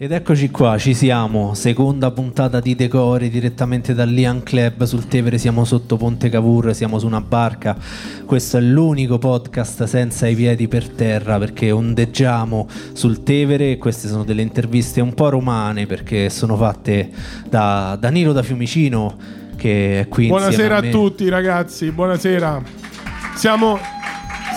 [0.00, 4.84] Ed eccoci qua, ci siamo, seconda puntata di Decore direttamente dall'Ian Club.
[4.84, 7.76] Sul Tevere, siamo sotto Ponte Cavour, siamo su una barca,
[8.24, 13.72] questo è l'unico podcast senza i piedi per terra perché ondeggiamo sul Tevere.
[13.72, 17.10] E queste sono delle interviste un po' romane perché sono fatte
[17.48, 19.16] da Danilo da Fiumicino
[19.56, 22.62] che è qui Buonasera a, a, tutti ragazzi, buonasera.
[23.34, 23.97] Siamo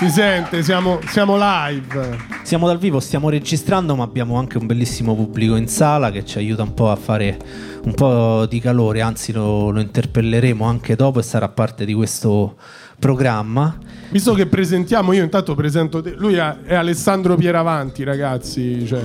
[0.01, 2.17] si sente, siamo, siamo, live.
[2.41, 6.39] Siamo dal vivo, stiamo registrando, ma abbiamo anche un bellissimo pubblico in sala che ci
[6.39, 7.37] aiuta un po' a fare
[7.83, 12.55] un po' di calore, anzi lo, lo interpelleremo anche dopo e sarà parte di questo
[12.97, 13.77] programma.
[14.09, 16.15] Visto che presentiamo, io intanto presento te.
[16.17, 18.83] Lui è Alessandro Pieravanti, ragazzi.
[18.87, 19.03] Cioè.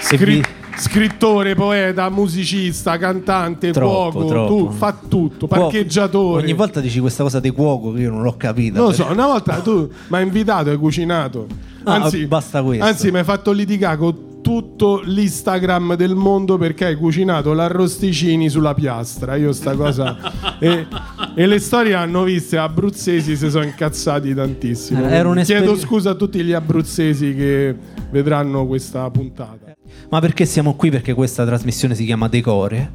[0.00, 0.42] Scri-
[0.78, 4.54] scrittore, poeta, musicista, cantante, troppo, cuoco, troppo.
[4.54, 6.42] tu fa tutto, parcheggiatore.
[6.42, 8.78] Ogni volta dici questa cosa di cuoco che io non l'ho capita.
[8.78, 11.46] Non lo so, una volta tu mi hai invitato, hai cucinato.
[11.84, 12.84] Anzi, ah, basta questo.
[12.84, 18.74] Anzi, mi hai fatto litigare con tutto l'Instagram del mondo perché hai cucinato l'arrosticini sulla
[18.74, 19.36] piastra.
[19.36, 20.16] Io sta cosa.
[20.58, 20.86] e,
[21.34, 25.08] e, le storie hanno viste abruzzesi si sono incazzati tantissimo.
[25.08, 27.74] Eh, Chiedo scusa a tutti gli abruzzesi che
[28.10, 29.67] vedranno questa puntata.
[30.10, 30.88] Ma perché siamo qui?
[30.88, 32.92] Perché questa trasmissione si chiama Decore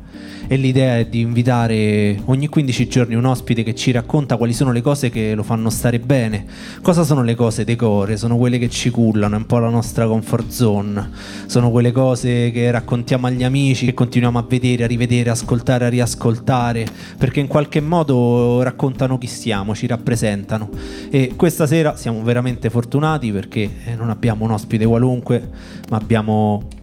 [0.48, 4.72] e l'idea è di invitare ogni 15 giorni un ospite che ci racconta quali sono
[4.72, 6.46] le cose che lo fanno stare bene.
[6.82, 8.18] Cosa sono le cose decore?
[8.18, 11.12] Sono quelle che ci cullano, è un po' la nostra comfort zone.
[11.46, 15.90] Sono quelle cose che raccontiamo agli amici, che continuiamo a vedere, a rivedere, ascoltare, a
[15.90, 16.88] riascoltare,
[17.20, 20.68] perché in qualche modo raccontano chi siamo, ci rappresentano.
[21.12, 25.48] E questa sera siamo veramente fortunati perché eh, non abbiamo un ospite qualunque,
[25.90, 26.82] ma abbiamo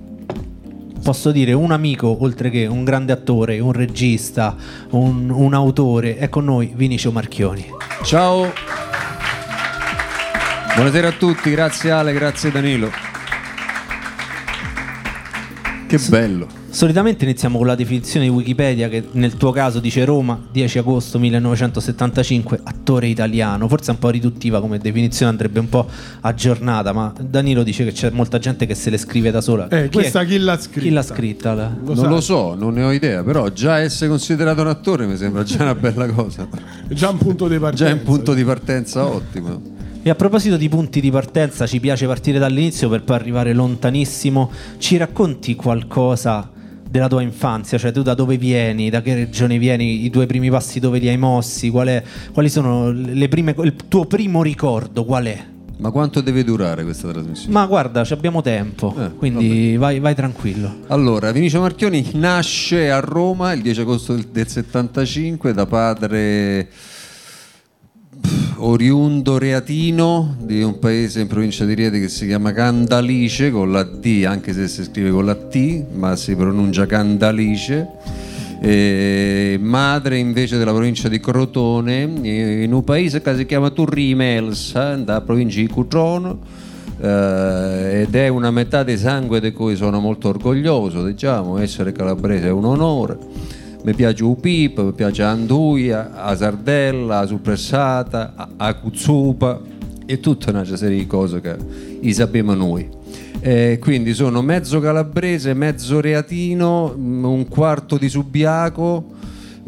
[1.03, 4.55] posso dire un amico oltre che un grande attore, un regista,
[4.91, 7.67] un, un autore, è con noi Vinicio Marchioni.
[8.03, 8.53] Ciao,
[10.75, 12.91] buonasera a tutti, grazie Ale, grazie Danilo.
[15.87, 16.60] Che bello.
[16.73, 21.19] Solitamente iniziamo con la definizione di Wikipedia che nel tuo caso dice Roma 10 agosto
[21.19, 25.89] 1975, attore italiano, forse è un po' riduttiva come definizione, andrebbe un po'
[26.21, 29.67] aggiornata, ma Danilo dice che c'è molta gente che se le scrive da sola.
[29.67, 30.27] Eh, chi questa è?
[30.27, 30.81] chi l'ha scritta?
[30.81, 31.55] Chi l'ha scritta?
[31.55, 31.77] La...
[31.77, 32.09] Lo non sai?
[32.09, 35.65] lo so, non ne ho idea, però già essere considerato un attore mi sembra già
[35.65, 36.47] una bella cosa.
[36.87, 37.87] È già un punto di partenza.
[37.87, 39.61] Già un punto di partenza ottimo.
[40.03, 44.51] E a proposito di punti di partenza, ci piace partire dall'inizio per poi arrivare lontanissimo.
[44.79, 46.59] Ci racconti qualcosa
[46.91, 50.51] della tua infanzia, cioè tu da dove vieni, da che regione vieni, i tuoi primi
[50.51, 52.03] passi dove li hai mossi, qual è,
[52.33, 55.45] quali sono le prime, il tuo primo ricordo, qual è?
[55.77, 57.53] Ma quanto deve durare questa trasmissione?
[57.55, 60.81] Ma guarda, abbiamo tempo, eh, quindi vai, vai, tranquillo.
[60.89, 66.69] Allora, Vinicio Marchioni nasce a Roma il 10 agosto del, del 75 da padre
[68.61, 73.83] oriundo reatino di un paese in provincia di Rieti che si chiama Candalice con la
[73.83, 77.89] D, anche se si scrive con la T, ma si pronuncia Candalice.
[78.63, 85.21] E madre invece della provincia di Crotone, in un paese che si chiama Turrimelsa, da
[85.23, 86.39] provincia di Cutrono.
[87.01, 92.49] Eh, ed è una metà di sangue di cui sono molto orgoglioso, diciamo, essere calabrese
[92.49, 98.75] è un onore mi piace il pip, mi piace l'anduia, la sardella, la suppressata, la
[98.75, 99.61] cuzzupa
[100.07, 101.57] e tutta una serie di cose che
[102.13, 102.89] sappiamo noi.
[103.41, 109.19] Eh, quindi sono mezzo calabrese, mezzo reatino, un quarto di subiaco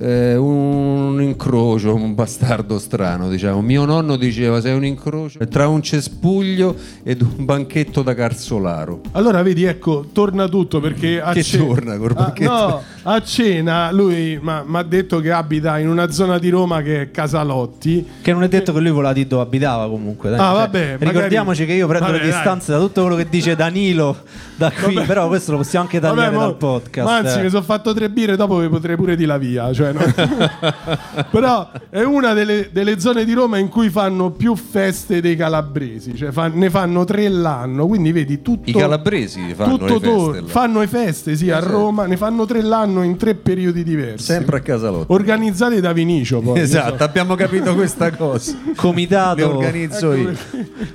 [0.02, 3.60] eh, un incrocio, un bastardo strano, diciamo.
[3.62, 6.74] Mio nonno diceva sei un incrocio tra un cespuglio
[7.04, 9.00] ed un banchetto da Carsolaro.
[9.12, 12.50] Allora vedi, ecco, torna tutto perché a che cena, torna col banchetto?
[12.50, 16.82] Ah, no, a cena lui mi ha detto che abita in una zona di Roma
[16.82, 18.06] che è Casalotti.
[18.20, 20.30] Che non è detto che lui voleva dire dove abitava comunque.
[20.30, 20.38] Dai.
[20.40, 21.66] Ah, cioè, vabbè, ricordiamoci magari...
[21.66, 22.80] che io prendo vabbè, le distanze dai.
[22.80, 24.16] da tutto quello che dice Danilo
[24.62, 25.06] da qui, Vabbè.
[25.06, 27.08] però questo lo possiamo anche tagliare Vabbè, dal podcast.
[27.08, 27.42] Ma anzi, eh.
[27.42, 29.72] mi sono fatto tre birre, dopo vi potrei pure di la via.
[29.72, 30.00] Cioè, no?
[31.30, 36.14] Però è una delle, delle zone di Roma in cui fanno più feste dei calabresi,
[36.14, 38.70] cioè fa- ne fanno tre l'anno, quindi vedi tutto...
[38.70, 41.68] I calabresi fanno tutto le feste tor- fanno le feste, sì, a sì.
[41.68, 44.26] Roma, ne fanno tre l'anno in tre periodi diversi.
[44.26, 45.12] Sempre a Casalotto.
[45.12, 46.60] Organizzati da Vinicio poi.
[46.60, 48.52] Esatto, abbiamo capito questa cosa.
[48.64, 50.36] Mi Comitato organizzo Ecco io.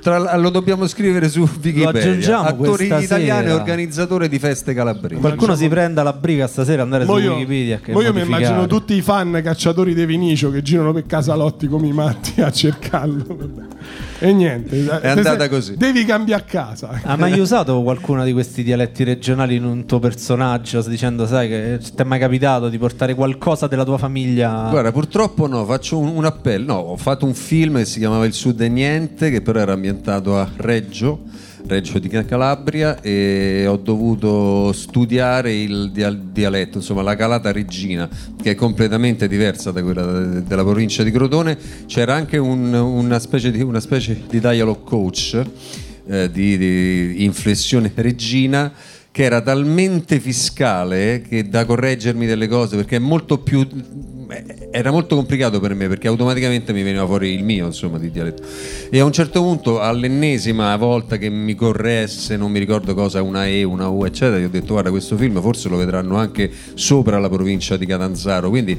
[0.00, 1.88] Tra- lo dobbiamo scrivere su Wikipedia.
[1.88, 3.57] aggiungiamo Attori italiani sera.
[3.60, 5.20] Organizzatore di feste calabresi.
[5.20, 7.80] Qualcuno si prenda la briga stasera andare Mo su io, Wikipedia.
[7.82, 11.86] Che io mi immagino tutti i fan cacciatori di Vinicio che girano per Casalotti come
[11.86, 13.76] i matti a cercarlo.
[14.20, 15.76] E niente, È andata così.
[15.76, 17.00] Devi cambiare casa.
[17.04, 21.78] Ha mai usato qualcuno di questi dialetti regionali in un tuo personaggio dicendo sai che
[21.78, 26.08] ti è mai capitato di portare qualcosa della tua famiglia Guarda, purtroppo no, faccio un,
[26.08, 26.66] un appello.
[26.72, 29.72] No, ho fatto un film che si chiamava Il Sud e Niente, che però era
[29.72, 31.20] ambientato a Reggio.
[31.66, 38.08] Reggio di Calabria e ho dovuto studiare il dialetto, insomma la calata reggina,
[38.40, 40.04] che è completamente diversa da quella
[40.40, 41.58] della provincia di Crotone.
[41.86, 45.44] C'era anche un, una, specie di, una specie di dialogue coach
[46.06, 48.72] eh, di, di inflessione reggina
[49.10, 53.66] che era talmente fiscale che da correggermi delle cose perché è molto più
[54.70, 58.42] era molto complicato per me perché automaticamente mi veniva fuori il mio insomma di dialetto.
[58.90, 63.46] E a un certo punto all'ennesima volta che mi corresse non mi ricordo cosa una
[63.46, 67.18] E una U eccetera io ho detto guarda questo film forse lo vedranno anche sopra
[67.18, 68.78] la provincia di Catanzaro quindi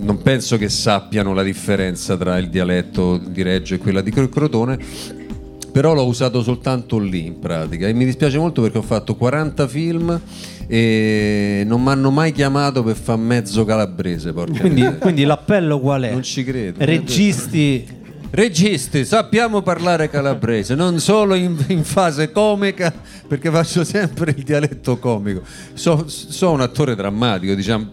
[0.00, 5.27] non penso che sappiano la differenza tra il dialetto di Reggio e quella di Crotone
[5.70, 9.68] però l'ho usato soltanto lì in pratica e mi dispiace molto perché ho fatto 40
[9.68, 10.20] film
[10.66, 14.32] e non mi hanno mai chiamato per fare mezzo calabrese.
[14.32, 16.12] Quindi, quindi, l'appello qual è?
[16.12, 16.84] Non ci credo.
[16.84, 17.96] Registi.
[18.30, 22.92] Registi, sappiamo parlare calabrese, non solo in, in, fase comica,
[23.26, 25.40] perché faccio sempre il dialetto comico.
[25.72, 27.92] Sono so un attore drammatico, diciamo,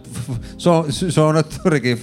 [0.56, 1.98] sono so un attore che,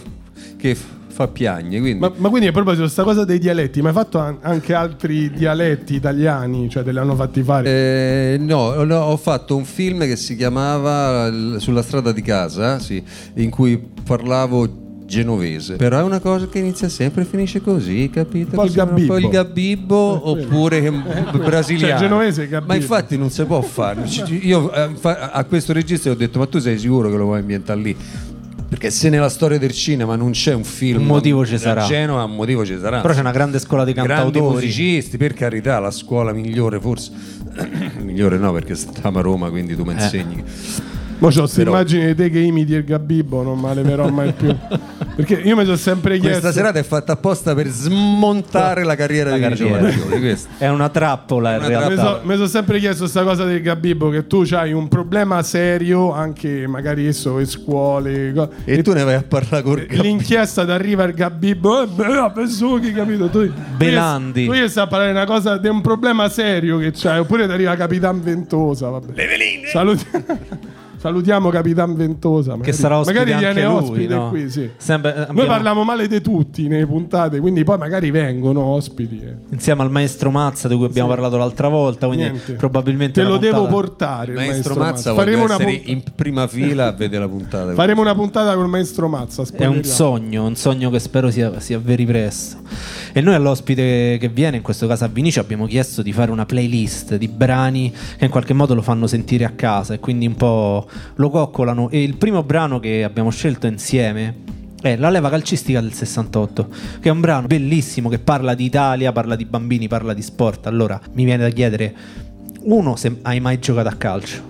[0.58, 0.76] che
[1.14, 1.80] fa piagne.
[1.80, 2.00] Quindi.
[2.00, 5.96] Ma, ma, quindi a proposito, questa cosa dei dialetti, ma hai fatto anche altri dialetti
[5.96, 6.68] italiani?
[6.70, 7.70] Cioè, te li hanno fatti fare?
[7.70, 13.02] Eh, no, no, ho fatto un film che si chiamava Sulla strada di casa, sì,
[13.36, 15.76] in cui parlavo genovese.
[15.76, 18.50] Però è una cosa che inizia sempre e finisce così, capito?
[18.52, 20.92] Un po' il gabibbo, un po il gabibbo eh, oppure eh,
[21.38, 21.98] brasiliano.
[21.98, 22.74] Cioè, genovese gabibbo.
[22.74, 24.04] Ma infatti non si può fare.
[24.42, 27.80] Io eh, a questo regista ho detto "Ma tu sei sicuro che lo vuoi ambientare
[27.80, 27.96] lì?"
[28.74, 31.86] Perché se nella storia del cinema non c'è un film un motivo ci sarà.
[31.86, 33.02] Genova, un motivo ci sarà.
[33.02, 34.32] Però c'è una grande scuola di cantautori.
[34.32, 37.12] Grandi musicisti, per carità, la scuola migliore forse.
[38.02, 40.02] migliore no, perché stiamo a Roma, quindi tu mi eh.
[40.02, 40.44] insegni.
[40.44, 40.93] Eh.
[41.20, 44.54] Ma ho questa immagine di te che imiti il Gabibbo, non me leverò mai più.
[45.16, 46.40] Perché io mi sono sempre chiesto.
[46.40, 50.36] Questa serata è fatta apposta per smontare la carriera la di Giovanni.
[50.58, 52.22] È una trappola in realtà.
[52.24, 56.68] Mi sono sempre chiesto questa cosa del Gabibbo, che tu hai un problema serio, anche
[56.68, 58.34] magari esso in scuole.
[58.66, 60.02] E, e, tu ne vai a parlare con Gabibbo.
[60.02, 63.30] L'inchiesta ti arriva il Gabibbo, eh, beh, penso che capito.
[63.30, 64.46] Tu, Belandi.
[64.46, 67.46] Tu gli stai a parlare di una cosa, di un problema serio che c'hai, oppure
[67.46, 68.90] ti arriva Capitan Ventosa.
[68.90, 69.14] Vabbè.
[69.14, 69.68] Le veline.
[69.68, 70.06] Saluti.
[71.04, 72.52] Salutiamo Capitan Ventosa.
[72.52, 74.30] Magari, che sarà ospite magari viene lui, ospite no?
[74.30, 74.70] qui, sì.
[74.78, 75.34] Sempre, abbiamo...
[75.34, 79.20] Noi parliamo male di tutti nelle puntate, quindi poi magari vengono ospiti.
[79.22, 79.36] Eh.
[79.50, 81.16] Insieme al maestro Mazza di cui abbiamo sì.
[81.16, 82.54] parlato l'altra volta, quindi Niente.
[82.54, 83.54] probabilmente te lo puntata...
[83.54, 84.32] devo portare.
[84.32, 87.74] Il maestro, maestro Mazza, faremo una punt- in prima fila a vedere la puntata.
[87.76, 89.44] Faremo una puntata con il maestro Mazza.
[89.58, 92.60] È un sogno, un sogno che spero sia, sia avveri presto.
[93.16, 96.48] E noi all'ospite che viene, in questo caso a Vinici, abbiamo chiesto di fare una
[96.48, 100.34] playlist di brani che in qualche modo lo fanno sentire a casa e quindi un
[100.34, 101.92] po' lo coccolano.
[101.92, 104.38] E il primo brano che abbiamo scelto insieme
[104.82, 106.68] è La leva calcistica del 68,
[107.02, 110.66] che è un brano bellissimo che parla di Italia, parla di bambini, parla di sport.
[110.66, 111.94] Allora mi viene da chiedere,
[112.62, 114.42] uno, se hai mai giocato a calcio?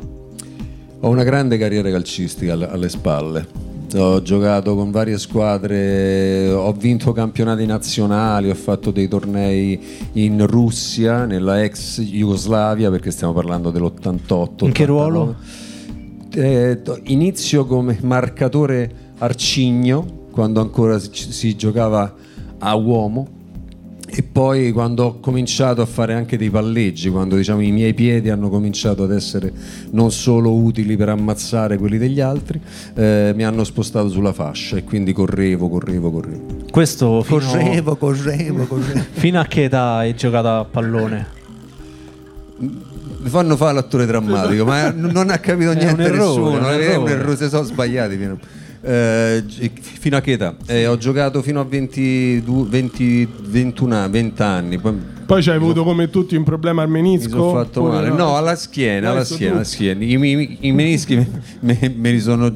[1.02, 7.66] Ho una grande carriera calcistica alle spalle ho giocato con varie squadre, ho vinto campionati
[7.66, 9.80] nazionali, ho fatto dei tornei
[10.14, 14.66] in Russia, nella ex Jugoslavia, perché stiamo parlando dell'88.
[14.66, 15.36] In che ruolo?
[16.34, 22.14] Eh, inizio come marcatore arcigno, quando ancora si, si giocava
[22.60, 23.33] a uomo
[24.16, 28.30] e poi quando ho cominciato a fare anche dei palleggi, quando diciamo, i miei piedi
[28.30, 29.52] hanno cominciato ad essere
[29.90, 32.62] non solo utili per ammazzare quelli degli altri,
[32.94, 36.42] eh, mi hanno spostato sulla fascia e quindi correvo, correvo, correvo.
[36.70, 37.40] Questo fino...
[37.40, 39.04] correvo, correvo, correvo.
[39.14, 41.28] fino a che età hai giocato a pallone?
[42.58, 47.36] Mi fanno fare l'attore drammatico, ma non ha capito niente errore, nessuno, è un errore,
[47.36, 48.16] si sono sbagliati.
[48.84, 49.44] Fino eh,
[49.82, 50.56] fino a che età?
[50.66, 54.78] Eh, ho giocato fino a 20, 20, 21, 20 anni.
[54.78, 54.94] Poi,
[55.26, 57.46] poi c'hai avuto come tutti un problema al menisco?
[57.46, 58.10] Mi fatto male.
[58.10, 60.04] No, no alla schiena, alla schiena, alla schiena.
[60.04, 61.16] I, i, I, menischi
[61.62, 62.54] me, me, li sono,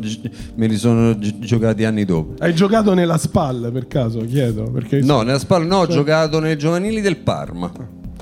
[0.55, 2.33] me, li sono, giocati anni dopo.
[2.39, 4.19] Hai giocato nella spalla per caso?
[4.19, 4.69] Chiedo.
[4.69, 7.71] Perché no, nella spalla no, ho cioè giocato nei giovanili del Parma.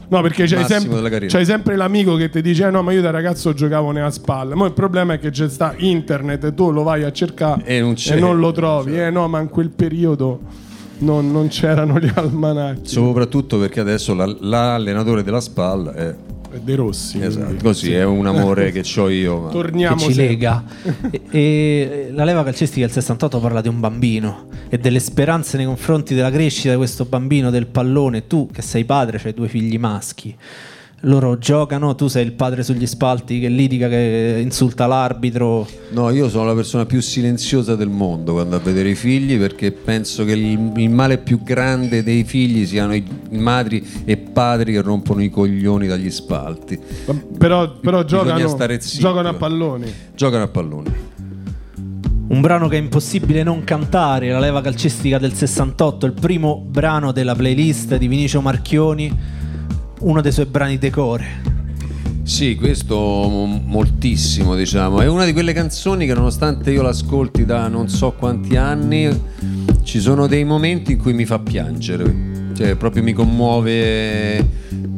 [0.07, 3.09] No, perché c'hai sempre, c'hai sempre, l'amico che ti dice: eh, No, ma io da
[3.09, 4.55] ragazzo giocavo nella spalla.
[4.55, 7.79] Ma il problema è che c'è sta internet e tu lo vai a cercare e
[7.79, 8.99] non, e non lo trovi.
[8.99, 10.39] Eh no, ma in quel periodo
[10.99, 12.87] non, non c'erano gli almanacchi.
[12.87, 16.15] Soprattutto perché adesso la, l'allenatore della spalla è
[16.59, 17.21] De Rossi.
[17.21, 17.93] Esatto, così sì.
[17.93, 19.39] è un amore che ho io.
[19.41, 19.49] Ma...
[19.49, 20.27] Torniamo che ci sempre.
[20.27, 20.63] lega.
[21.11, 25.65] e, e, la leva calcistica del 68 parla di un bambino e delle speranze nei
[25.65, 28.27] confronti della crescita di questo bambino, del pallone.
[28.27, 30.35] Tu che sei padre, hai due figli maschi.
[31.05, 35.67] Loro giocano, tu sei il padre sugli spalti che litiga, che insulta l'arbitro.
[35.91, 39.71] No, io sono la persona più silenziosa del mondo quando a vedere i figli perché
[39.71, 44.81] penso che il, il male più grande dei figli siano i madri e padri che
[44.81, 46.79] rompono i coglioni dagli spalti.
[47.37, 49.93] Però, però Bisogna giocano, giocano a palloni.
[50.15, 51.13] Giocano a pallone.
[52.27, 57.11] Un brano che è impossibile non cantare, la leva calcistica del 68, il primo brano
[57.11, 59.43] della playlist di Vinicio Marchioni,
[59.99, 61.53] uno dei suoi brani decore.
[62.23, 62.95] Sì, questo
[63.63, 65.01] moltissimo, diciamo.
[65.01, 69.07] È una di quelle canzoni che nonostante io l'ascolti da non so quanti anni,
[69.83, 72.33] ci sono dei momenti in cui mi fa piangere.
[72.55, 74.43] Cioè, proprio mi commuove,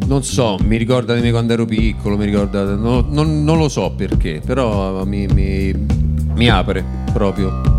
[0.05, 3.67] non so, mi ricorda di me quando ero piccolo, mi ricorda, non, non- non lo
[3.67, 5.73] so perché, però mi, mi-
[6.35, 7.76] mi apre proprio.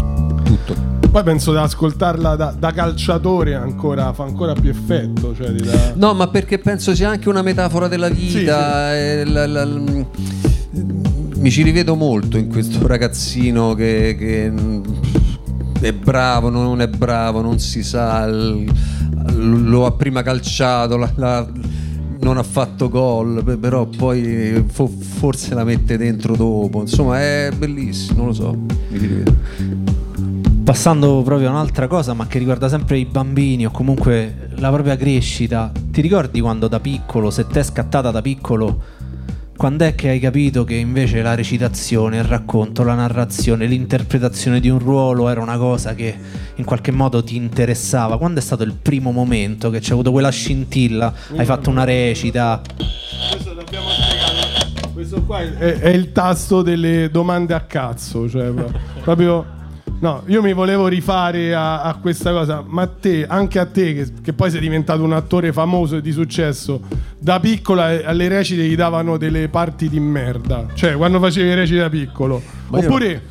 [1.10, 5.34] Poi penso di ascoltarla da, da calciatore ancora, fa ancora più effetto.
[5.34, 8.94] Cioè da- No, ma perché penso sia anche una metafora della vita.
[8.96, 10.06] e la- la- l-
[11.36, 14.82] mi ci rivedo molto in questo ragazzino che, che, mm,
[15.80, 18.26] è bravo, non è bravo, non si sa.
[18.26, 21.48] lo ha prima calciato, la- la-
[22.20, 26.80] non ha fatto gol, pe- però poi fo- forse la mette dentro dopo.
[26.80, 28.56] Insomma, è bellissimo, non lo so.
[28.88, 29.34] Mi rivedo.
[30.68, 34.98] Passando proprio a un'altra cosa, ma che riguarda sempre i bambini o comunque la propria
[34.98, 35.72] crescita.
[35.72, 38.78] Ti ricordi quando da piccolo, se te è scattata da piccolo,
[39.56, 44.68] quando è che hai capito che invece la recitazione, il racconto, la narrazione, l'interpretazione di
[44.68, 46.14] un ruolo era una cosa che
[46.56, 48.18] in qualche modo ti interessava?
[48.18, 51.14] Quando è stato il primo momento che c'è avuto quella scintilla?
[51.34, 52.60] Hai fatto una recita?
[53.30, 53.56] Questo.
[54.92, 58.28] Questo qua è, è il tasto delle domande a cazzo.
[58.28, 58.70] Cioè, pro-
[59.00, 59.56] proprio.
[60.00, 63.94] No, io mi volevo rifare a, a questa cosa, ma a te, anche a te,
[63.94, 66.80] che, che poi sei diventato un attore famoso e di successo,
[67.18, 70.66] da piccola eh, alle recite gli davano delle parti di merda.
[70.72, 72.40] Cioè, quando facevi recite da piccolo.
[72.68, 73.22] Ma io- Oppure,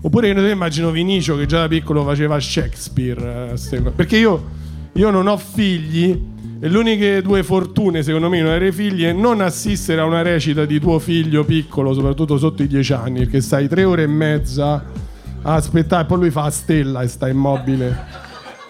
[0.00, 3.52] oppure io immagino Vinicio che già da piccolo faceva Shakespeare.
[3.52, 3.80] eh.
[3.94, 4.48] Perché io,
[4.92, 9.12] io non ho figli e le uniche due fortune, secondo me, non avere figli è
[9.12, 13.42] non assistere a una recita di tuo figlio piccolo, soprattutto sotto i dieci anni, perché
[13.42, 15.12] stai tre ore e mezza
[15.44, 17.96] a aspettare, poi lui fa a stella e sta immobile.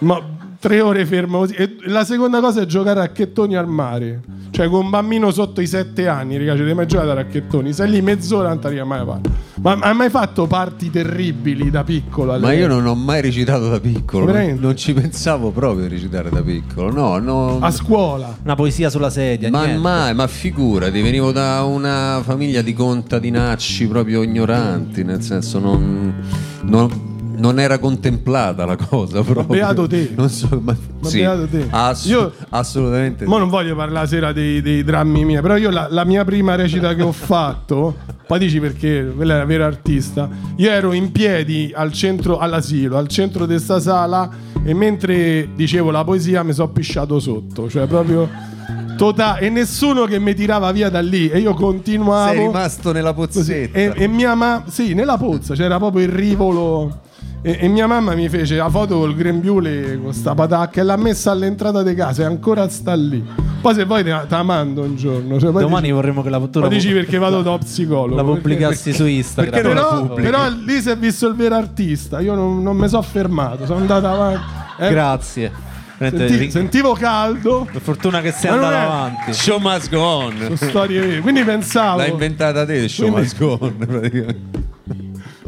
[0.01, 0.21] Ma
[0.65, 1.53] tre ore fermo così.
[1.55, 4.23] E la seconda cosa è giocare a racchettoni al mare.
[4.51, 7.73] Cioè, con un bambino sotto i sette anni, raga, ci mai giocato a racchettoni?
[7.75, 9.21] Sei lì mezz'ora, non ti arriva mai a fare.
[9.61, 12.33] Ma hai mai fatto parti terribili da piccolo?
[12.33, 14.63] alle- Ma io non ho mai recitato da piccolo, non, Veramente?
[14.63, 17.59] non ci pensavo proprio a recitare da piccolo, no, no.
[17.61, 18.35] A scuola.
[18.43, 19.51] Una poesia sulla sedia?
[19.51, 19.81] Ma niente.
[19.83, 26.15] mai, ma figurati, venivo da una famiglia di contadinacci proprio ignoranti, nel senso non,
[26.63, 29.47] non- non era contemplata la cosa proprio.
[29.47, 30.13] beato te.
[30.17, 31.67] Non so, ma, Ma sì, beato te.
[31.71, 33.25] ass- Io- assolutamente.
[33.27, 36.55] Ma non voglio parlare sera dei, dei drammi miei, però io la, la mia prima
[36.55, 40.29] recita che ho fatto, poi dici perché quella era vera artista.
[40.57, 44.31] Io ero in piedi al centro, all'asilo, al centro di sta sala
[44.65, 48.53] e mentre dicevo la poesia mi sono pisciato sotto, cioè proprio
[48.97, 53.13] totale e nessuno che mi tirava via da lì e io continuavo Sei rimasto nella
[53.13, 53.39] così.
[53.41, 53.77] pozzetta.
[53.79, 57.01] E, e mia mamma, sì, nella pozza c'era proprio il rivolo.
[57.47, 60.97] E, e mia mamma mi fece la foto col grembiule con sta patacca e l'ha
[60.97, 63.23] messa all'entrata di casa e ancora sta lì.
[63.61, 65.39] Poi se vuoi te la mando un giorno.
[65.39, 68.17] Cioè, poi Domani dici, vorremmo che la poi la- dici perché vado da psicologo.
[68.17, 69.53] la perché- pubblicassi su Instagram.
[69.63, 72.21] perché Però, però lì si è visto il vero artista.
[72.21, 74.45] Io non, non mi sono fermato, sono andato avanti.
[74.79, 75.53] Eh, Grazie.
[75.99, 77.67] Senti- sentivo caldo.
[77.71, 79.33] Per fortuna che sei andato è- avanti.
[79.35, 80.35] Show must go on.
[80.41, 81.21] Sono storie vere.
[81.21, 81.99] Quindi pensavo.
[81.99, 84.35] L'hai inventata te, show Quindi- must go on.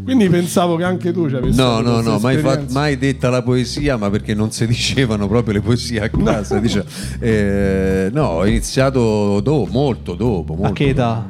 [0.06, 2.78] Quindi pensavo che anche tu ci avessi No, no, no, mai, fa- esperienza.
[2.78, 6.60] mai detta la poesia, ma perché non si dicevano proprio le poesie a casa.
[6.60, 6.84] dice-
[7.18, 10.52] eh, no, ho iniziato dopo, molto dopo.
[10.52, 11.26] A Molto che età?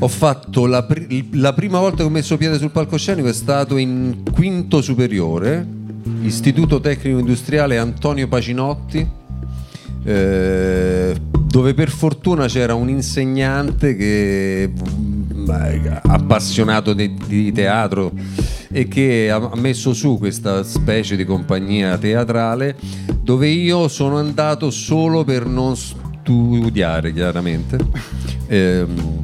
[0.00, 3.78] Ho fatto la, pri- la prima volta che ho messo piede sul palcoscenico è stato
[3.78, 5.66] in quinto superiore,
[6.22, 9.06] Istituto Tecnico Industriale Antonio Pacinotti,
[10.04, 11.14] eh,
[11.46, 14.70] dove per fortuna c'era un insegnante che
[16.02, 18.12] appassionato di, di teatro
[18.70, 22.76] e che ha messo su questa specie di compagnia teatrale
[23.20, 27.78] dove io sono andato solo per non studiare chiaramente
[28.46, 29.22] Ehm,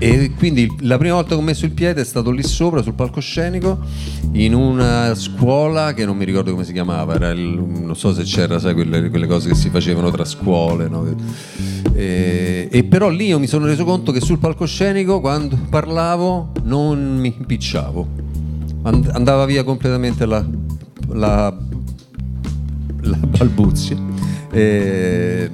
[0.00, 2.94] e quindi la prima volta che ho messo il piede è stato lì sopra sul
[2.94, 3.78] palcoscenico
[4.32, 8.60] in una scuola che non mi ricordo come si chiamava, il- non so se c'era,
[8.60, 10.88] sai, quelle, quelle cose che si facevano tra scuole.
[10.88, 11.04] no?
[11.98, 17.16] E, e però lì io mi sono reso conto che sul palcoscenico quando parlavo non
[17.18, 18.06] mi impicciavo,
[18.82, 20.46] And- andava via completamente la,
[21.08, 21.52] la,
[23.00, 23.96] la balbuzia.
[24.52, 25.50] E,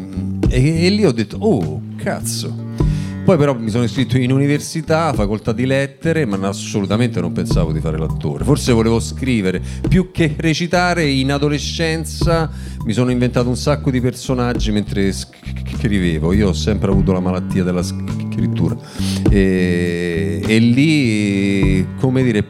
[0.47, 2.55] E, e lì ho detto, oh, cazzo.
[3.25, 7.81] Poi però mi sono iscritto in università, facoltà di lettere, ma assolutamente non pensavo di
[7.81, 8.45] fare l'attore.
[8.45, 12.50] Forse volevo scrivere, più che recitare in adolescenza
[12.85, 16.35] mi sono inventato un sacco di personaggi mentre scrivevo.
[16.35, 18.76] Io ho sempre avuto la malattia della scrittura.
[19.31, 22.47] E, e lì, come dire,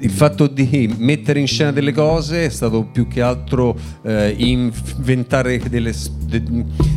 [0.00, 5.58] il fatto di mettere in scena delle cose è stato più che altro eh, inventare
[5.70, 5.94] delle,
[6.26, 6.42] de,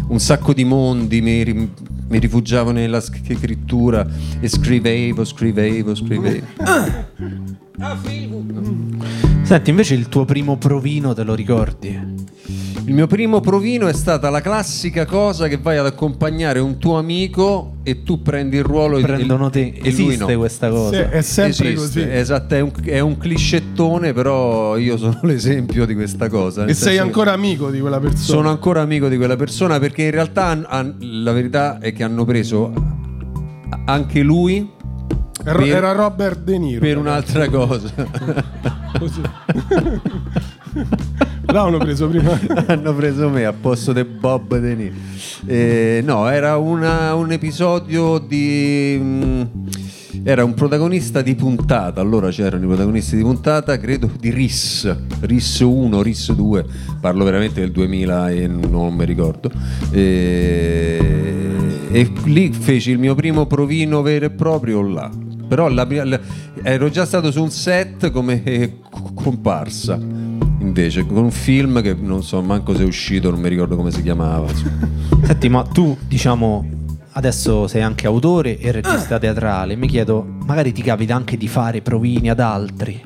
[0.07, 1.71] un sacco di mondi, mi,
[2.07, 4.07] mi, rifugiavo nella scrittura
[4.39, 6.45] e scrivevo, scrivevo, scrivevo.
[9.43, 12.12] Senti, invece il tuo primo provino te lo ricordi?
[12.85, 16.97] Il mio primo provino è stata la classica cosa che vai ad accompagnare un tuo
[16.97, 19.73] amico e tu prendi il ruolo Prendono te.
[19.73, 20.37] e Esiste lui no.
[20.39, 20.89] questa cosa.
[20.91, 22.11] Sì, è sempre Esiste, così.
[22.11, 26.65] Esatto, è un, è un cliscettone, però io sono l'esempio di questa cosa.
[26.65, 28.21] E sei ancora amico di quella persona.
[28.23, 30.53] Sono ancora amico di quella persona perché in realtà
[30.99, 32.73] la verità è che hanno preso
[33.85, 34.69] anche lui
[35.43, 36.79] Era, per- era Robert De Niro.
[36.81, 37.89] per un'altra cosa.
[38.99, 39.21] Così.
[41.45, 42.39] L'hanno preso prima.
[42.67, 44.95] hanno preso me a posto di Bob De Niro.
[45.45, 48.97] Eh, no, era una- un episodio di.
[48.99, 49.41] mm,
[50.25, 55.59] era un protagonista di puntata, allora c'erano i protagonisti di puntata, credo di RIS, RIS
[55.59, 56.65] 1, RIS 2,
[57.01, 59.51] parlo veramente del 2000 e non mi ricordo.
[59.91, 60.99] E,
[61.91, 65.09] e lì feci il mio primo provino vero e proprio là.
[65.47, 66.19] Però la la-
[66.63, 69.99] ero già stato su un set come eh, co- comparsa
[70.63, 73.91] invece con un film che non so manco se è uscito, non mi ricordo come
[73.91, 74.47] si chiamava.
[75.23, 76.65] Senti, ma tu, diciamo,
[77.11, 79.75] adesso sei anche autore e regista teatrale.
[79.75, 83.01] Mi chiedo, magari ti capita anche di fare provini ad altri.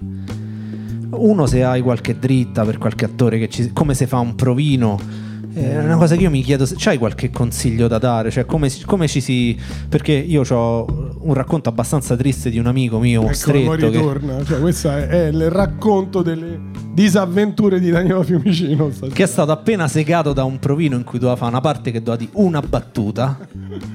[1.09, 5.25] Uno, se hai qualche dritta per qualche attore, che ci- come si fa un provino.
[5.53, 8.29] È una cosa che io mi chiedo, se c'hai qualche consiglio da dare?
[8.29, 9.57] Cioè, come, come ci si.
[9.89, 13.75] Perché io ho un racconto abbastanza triste di un amico mio Ecco, stretto.
[13.75, 14.43] Che, ritorna.
[14.43, 16.59] Cioè, questo è, il racconto delle
[16.93, 18.89] disavventure di Danilo Fiumicino.
[18.91, 19.13] stasera.
[19.15, 21.99] che è stato appena segato da un provino in cui doveva fare una parte che
[21.99, 23.37] doveva dire una battuta.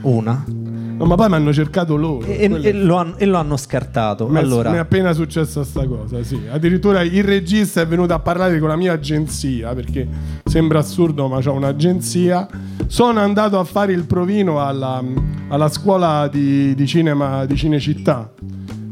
[0.03, 0.45] Una.
[1.03, 2.25] No, ma poi mi hanno cercato loro.
[2.27, 4.29] E, e lo, han- e lo hanno scartato.
[4.29, 6.41] Mi è- allora, mi è appena successa sta cosa, sì.
[6.51, 10.07] Addirittura il regista è venuto a parlare con la mia agenzia, perché
[10.45, 12.47] sembra assurdo, ma c'ho un'agenzia.
[12.87, 15.03] Sono andato a fare il provino alla,
[15.49, 18.31] alla scuola di, di cinema di Cinecittà.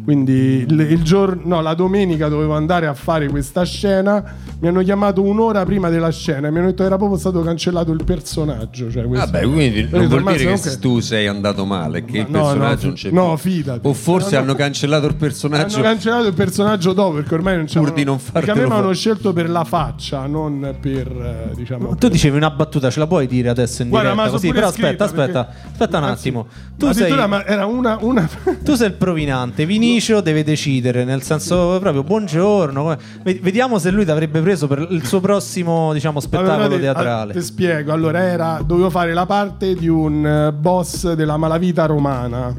[0.03, 4.49] Quindi il, il giorno, no, la domenica dovevo andare a fare questa scena.
[4.61, 7.41] Mi hanno chiamato un'ora prima della scena e mi hanno detto che era proprio stato
[7.43, 8.91] cancellato il personaggio.
[8.91, 12.19] Cioè questo- Vabbè, quindi non vuol "Ma dire che comunque- tu sei andato male, che
[12.19, 13.37] il No, no, personaggio fi- non c'è no, più.
[13.51, 13.87] fidati.
[13.87, 14.43] O forse No, no.
[14.45, 15.75] hanno cancellato il personaggio.
[15.77, 17.79] Hanno cancellato il personaggio dopo perché ormai non c'è.
[17.79, 18.95] Pur di non fartelo Perché a me mi hanno fare.
[18.95, 21.07] scelto per la faccia, non per
[21.51, 21.95] eh, diciamo.
[21.97, 24.33] tu dicevi una battuta, ce la puoi dire adesso in Guarda, ma diretta?
[24.33, 26.47] Così, però aspetta, aspetta, aspetta un attimo.
[26.77, 28.29] Tu sei, addirittura, ma era una, una...
[28.65, 32.97] tu sei il provinante, Vinicio deve decidere, nel senso proprio buongiorno.
[33.25, 37.33] Vediamo se lui ti avrebbe preso per il suo prossimo, diciamo, spettacolo Allora, te- teatrale.
[37.33, 37.93] Ti spiego.
[37.93, 42.55] Allora, era, dovevo fare la parte di un eh, boss della malavita romana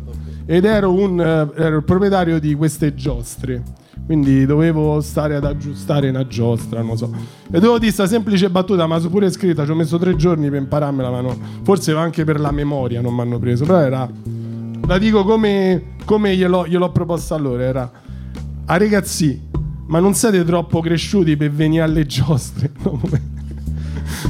[0.45, 3.63] ed ero, un, eh, ero il proprietario di queste giostre.
[4.05, 7.09] Quindi dovevo stare ad aggiustare una giostra, non so.
[7.47, 10.59] E dovevo dire questa semplice battuta, ma pure scritta, ci ho messo tre giorni per
[10.59, 11.37] impararmela, ma no.
[11.63, 13.63] forse anche per la memoria non mi hanno preso.
[13.63, 14.09] Però era.
[14.91, 17.63] La dico come, come gliel'ho, gliel'ho proposta allora.
[17.63, 17.91] Era.
[18.65, 19.39] A ragazzi,
[19.87, 22.71] ma non siete troppo cresciuti per venire alle giostre?
[22.83, 23.29] No, come-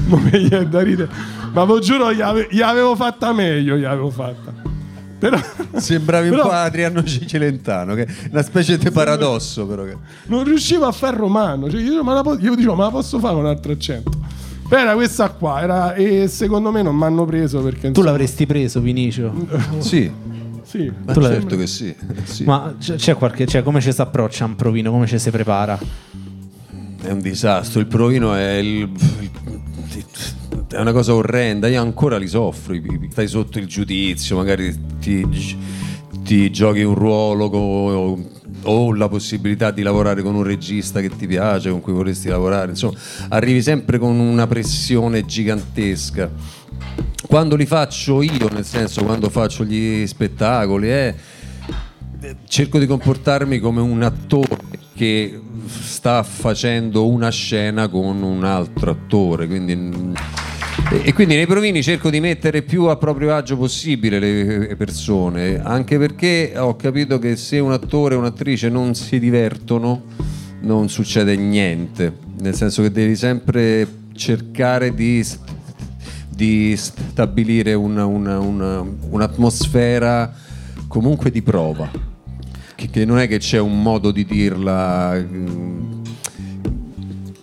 [0.06, 1.10] ma mi viene da ridere.
[1.52, 4.54] Ma vi giuro, gli, ave- gli avevo fatta meglio, gli avevo fatta.
[5.18, 5.36] Però
[5.74, 9.84] Sembravi Però- un po' Adriano Celentano, che è una specie di paradosso, però.
[9.84, 9.98] Che...
[10.28, 11.72] non riuscivo a fare romano.
[11.72, 14.12] Cioè, io, ma la po- io dicevo, ma la posso fare con un altro accento?
[14.70, 17.82] Però era questa qua, era- e secondo me non mi hanno preso perché...
[17.82, 19.34] Tu insomma, l'avresti preso, Vinicio?
[19.80, 20.10] Sì,
[20.72, 20.90] Sì.
[21.04, 21.94] ma certo che sì.
[22.24, 22.46] sì.
[22.46, 23.46] Ma c'è, c'è qualche.
[23.46, 24.90] Cioè, come ci si approccia a un provino?
[24.90, 25.78] Come ci si prepara?
[27.02, 27.82] È un disastro.
[27.82, 28.90] Il provino è il.
[30.70, 32.74] È una cosa orrenda, io ancora li soffro.
[33.10, 35.28] Stai sotto il giudizio, magari ti,
[36.24, 38.18] ti giochi un ruolo co-
[38.64, 42.70] o la possibilità di lavorare con un regista che ti piace, con cui vorresti lavorare.
[42.72, 46.30] Insomma, arrivi sempre con una pressione gigantesca.
[47.32, 51.16] Quando li faccio io, nel senso quando faccio gli spettacoli, eh,
[52.46, 54.60] cerco di comportarmi come un attore
[54.94, 59.48] che sta facendo una scena con un altro attore.
[59.48, 60.14] Quindi,
[61.04, 65.98] e, quindi nei provini cerco di mettere più a proprio agio possibile le persone, anche
[65.98, 70.04] perché ho capito che se un attore e un'attrice non si divertono,
[70.64, 72.14] non succede niente.
[72.42, 75.24] Nel senso che devi sempre cercare di
[76.34, 80.34] di stabilire una- una- una- un'atmosfera
[80.88, 81.90] comunque di prova,
[82.76, 86.02] che, che non è che c'è un modo di dirla mm,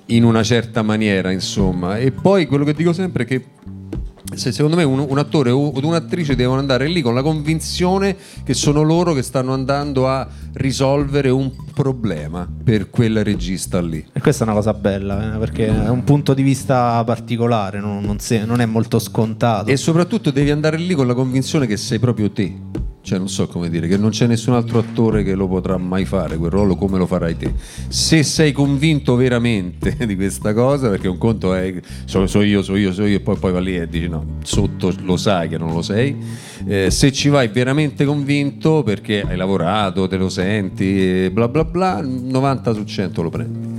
[0.07, 1.99] in una certa maniera, insomma.
[1.99, 3.45] E poi quello che dico sempre è che
[4.35, 8.55] se secondo me un, un attore o un'attrice devono andare lì con la convinzione che
[8.55, 14.05] sono loro che stanno andando a risolvere un problema per quel regista lì.
[14.13, 18.05] E questa è una cosa bella, eh, perché è un punto di vista particolare, non,
[18.05, 19.71] non se- non è molto scontato.
[19.71, 22.53] E soprattutto devi andare lì con la convinzione che sei proprio te.
[23.09, 26.05] Cioè, non so come dire, che non c'è nessun altro attore che lo potrà mai
[26.05, 27.55] fare quel ruolo come lo farai te.
[27.89, 32.77] Se sei convinto veramente di questa cosa, perché un conto è so, so io, so
[32.77, 35.57] io, so io, e poi, poi va lì e dici no, sotto lo sai che
[35.57, 36.15] non lo sei.
[36.67, 42.03] Eh, se ci vai veramente convinto perché hai lavorato, te lo senti, bla bla bla,
[42.03, 43.78] 90 su 100 lo prendi.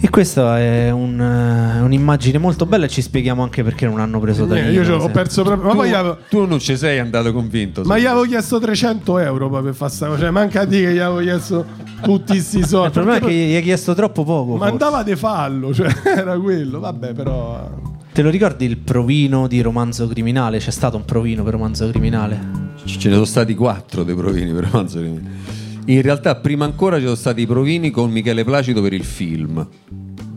[0.00, 4.20] E questa è un, eh, un'immagine molto bella e ci spieghiamo anche perché non hanno
[4.20, 5.74] preso da Eh, io ho perso proprio.
[5.74, 7.82] Ma tu, avevo, tu non ci sei andato convinto.
[7.82, 10.20] ma gli avevo chiesto 300 euro per fare sta cosa.
[10.20, 11.64] Cioè, manca a dire che gli avevo chiesto
[12.02, 12.86] tutti questi soldi.
[12.86, 14.50] Il problema è che gli hai chiesto troppo poco.
[14.52, 14.70] poi forse.
[14.70, 16.78] Mandava de fallo, cioè era quello.
[16.78, 17.68] Vabbè, però.
[18.12, 20.58] Te lo ricordi il provino di romanzo criminale?
[20.58, 22.66] C'è stato un provino per romanzo criminale?
[22.84, 25.57] Ce ne sono stati quattro dei provini per Romanzo Criminale.
[25.88, 29.66] In realtà, prima ancora ci sono stati i provini con Michele Placido per il film,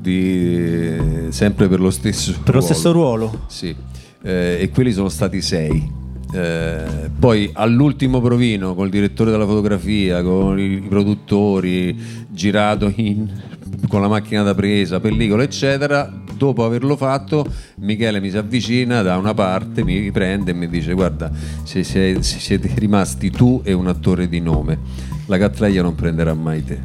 [0.01, 3.43] di- sempre per lo stesso Per lo stesso ruolo?
[3.47, 3.75] Sì,
[4.23, 5.99] Eh, e quelli sono stati sei.
[6.33, 13.27] Eh, poi all'ultimo provino col direttore della fotografia, con i, i produttori, girato in-
[13.89, 16.19] con la macchina da presa, pellicola, eccetera.
[16.37, 17.45] Dopo averlo fatto,
[17.79, 21.29] Michele mi si avvicina da una parte, mi prende e mi dice: Guarda,
[21.63, 24.77] se, se- se siete rimasti tu e un attore di nome,
[25.31, 26.81] la Cattleia non prenderà mai te.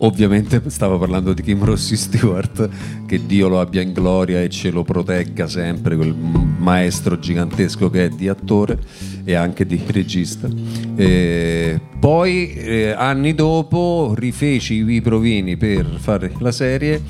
[0.00, 2.68] Ovviamente stavo parlando di Kim Rossi Stewart,
[3.06, 8.06] che Dio lo abbia in gloria e ce lo protegga sempre, quel maestro gigantesco che
[8.06, 8.78] è di attore
[9.24, 10.48] e anche di regista.
[10.96, 17.00] E poi, eh, anni dopo, rifeci i provini per fare la serie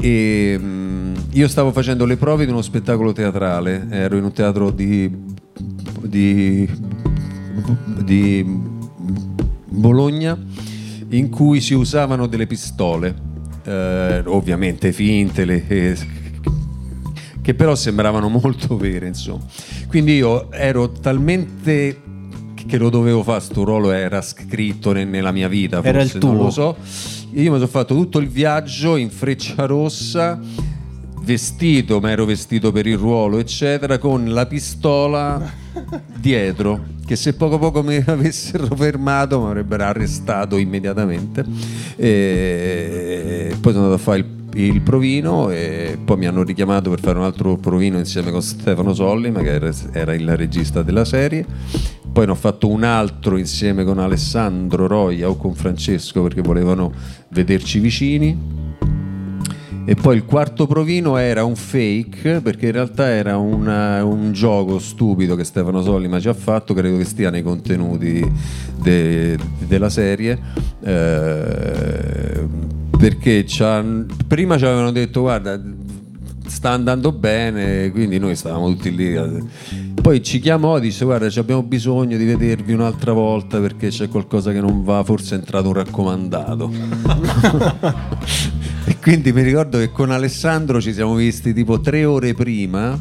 [0.00, 4.70] e mm, io stavo facendo le prove di uno spettacolo teatrale, ero in un teatro
[4.70, 5.10] di,
[6.06, 6.66] di,
[8.04, 8.69] di
[9.70, 10.36] Bologna
[11.10, 13.14] in cui si usavano delle pistole,
[13.64, 15.96] eh, ovviamente finte, le- eh,
[17.42, 19.42] che però sembravano molto vere, insomma.
[19.88, 22.00] Quindi io ero talmente
[22.66, 26.20] che lo dovevo fare, sto ruolo era scritto ne- nella mia vita, Era forse, il
[26.20, 26.32] tuo.
[26.32, 26.76] non lo so.
[27.32, 30.38] Io mi sono fatto tutto il viaggio in freccia rossa,
[31.22, 35.50] vestito, ma ero vestito per il ruolo, eccetera, con la pistola
[36.16, 41.44] dietro, che se poco poco mi avessero fermato mi avrebbero arrestato immediatamente.
[41.96, 46.98] E poi sono andato a fare il il provino e poi mi hanno richiamato per
[46.98, 51.46] fare un altro provino insieme con Stefano Sollima che era, era il regista della serie
[52.10, 56.92] poi ne ho fatto un altro insieme con Alessandro Roia o con Francesco perché volevano
[57.28, 58.36] vederci vicini
[59.90, 64.78] e poi il quarto provino era un fake perché in realtà era una- un gioco
[64.78, 68.24] stupido che Stefano Sollima ci ha fatto, credo che stia nei contenuti
[68.80, 70.38] de- della serie.
[70.82, 72.46] eh,
[72.96, 73.44] perché
[74.28, 75.60] prima ci avevano detto guarda
[76.46, 79.14] sta andando bene, quindi noi stavamo tutti lì.
[80.00, 84.52] Poi ci chiamò e dice guarda abbiamo bisogno di vedervi un'altra volta perché c'è qualcosa
[84.52, 86.70] che non va, forse è entrato un raccomandato.
[88.90, 93.00] e quindi mi ricordo che con Alessandro ci siamo visti tipo tre ore prima,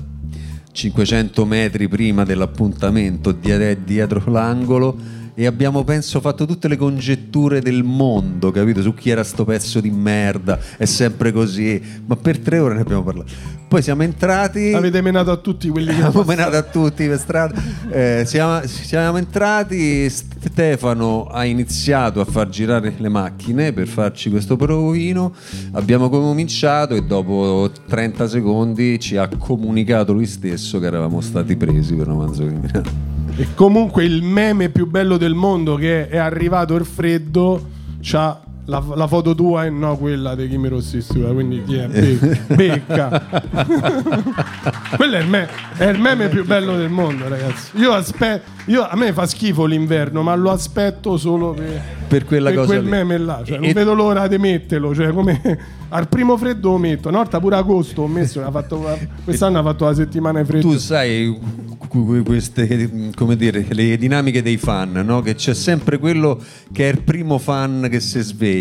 [0.72, 4.96] 500 metri prima dell'appuntamento, dietro l'angolo.
[5.40, 8.82] E abbiamo, penso, fatto tutte le congetture del mondo, capito?
[8.82, 11.82] Su chi era sto pezzo di merda, è sempre così.
[12.08, 13.32] Ma per tre ore ne abbiamo parlato.
[13.70, 14.74] Poi siamo entrati.
[14.74, 17.56] Avete menato a tutti quelli che Abbiamo menato a tutti per strada.
[17.90, 20.10] Eh, siamo, siamo entrati.
[20.10, 25.34] Stefano ha iniziato a far girare le macchine per farci questo provino.
[25.72, 31.96] Abbiamo cominciato e dopo 30 secondi ci ha comunicato lui stesso che eravamo stati presi
[31.96, 33.19] per romanzo criminale.
[33.40, 37.70] E comunque il meme più bello del mondo che è arrivato il freddo
[38.02, 38.38] c'ha
[38.70, 41.88] la, la foto tua e no quella di Kimi Rossi Stewart, quindi chi è?
[41.88, 43.24] Be- becca.
[44.96, 47.78] Quello è il, me- è il meme più bello del mondo, ragazzi.
[47.78, 52.50] Io aspetto io, a me fa schifo l'inverno, ma lo aspetto solo per, Per quella
[52.50, 52.90] per cosa quel lì.
[52.90, 53.42] meme là.
[53.44, 54.94] Cioè, E- non vedo l'ora di metterlo.
[54.94, 55.42] Cioè, come
[55.90, 57.08] al primo freddo lo metto.
[57.10, 58.86] Una volta pure agosto ho messo, ha fatto-
[59.24, 60.70] quest'anno ha fatto la settimana di freddo.
[60.70, 61.36] Tu sai
[62.24, 65.22] queste, come dire, le dinamiche dei fan, no?
[65.22, 66.40] che c'è sempre quello
[66.72, 68.59] che è il primo fan che si sveglia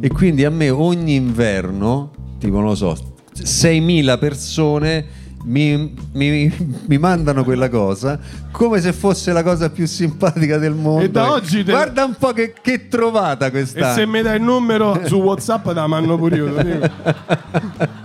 [0.00, 2.96] e quindi a me ogni inverno, tipo non lo so,
[3.36, 5.04] 6.000 persone
[5.44, 6.52] mi, mi-
[6.88, 8.18] mi mandano quella cosa
[8.50, 11.04] come se fosse la cosa più simpatica del mondo.
[11.04, 13.92] E da oggi te- Guarda un po' che, che trovata E questa.
[13.94, 16.52] se mi dai il numero su WhatsApp te la mando pure io.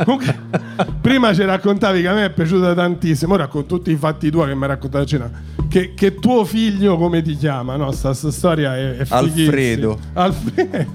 [0.04, 0.40] Comunque,
[1.00, 3.34] prima ci raccontavi che a me è piaciuta tantissimo.
[3.34, 5.32] Ora con tutti i fatti tuoi che mi hai raccontato a cena.
[5.70, 7.76] Che, che tuo figlio come ti chiama?
[7.78, 9.06] No, sta, sta storia è, è.
[9.10, 9.98] Alfredo.
[10.14, 10.86] Alfredo.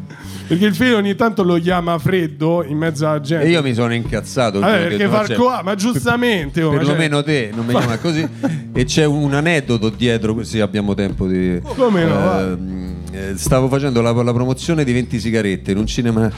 [0.47, 3.47] Perché il figlio ogni tanto lo chiama freddo in mezzo alla gente.
[3.47, 4.61] E io mi sono incazzato.
[4.61, 6.63] Vabbè, perché c'è- A, ma giustamente.
[6.63, 8.27] oh, ma perlomeno te non mi chiama così
[8.73, 12.41] e c'è un aneddoto dietro se abbiamo tempo di Come no.
[12.41, 16.31] Ehm, eh, stavo facendo la, la promozione di 20 sigarette in un cinema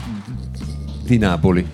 [1.03, 1.65] di Napoli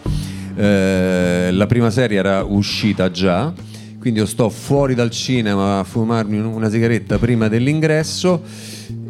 [0.58, 3.52] Eh, la prima serie era uscita già
[4.00, 8.42] quindi io sto fuori dal cinema a fumarmi un- una sigaretta prima dell'ingresso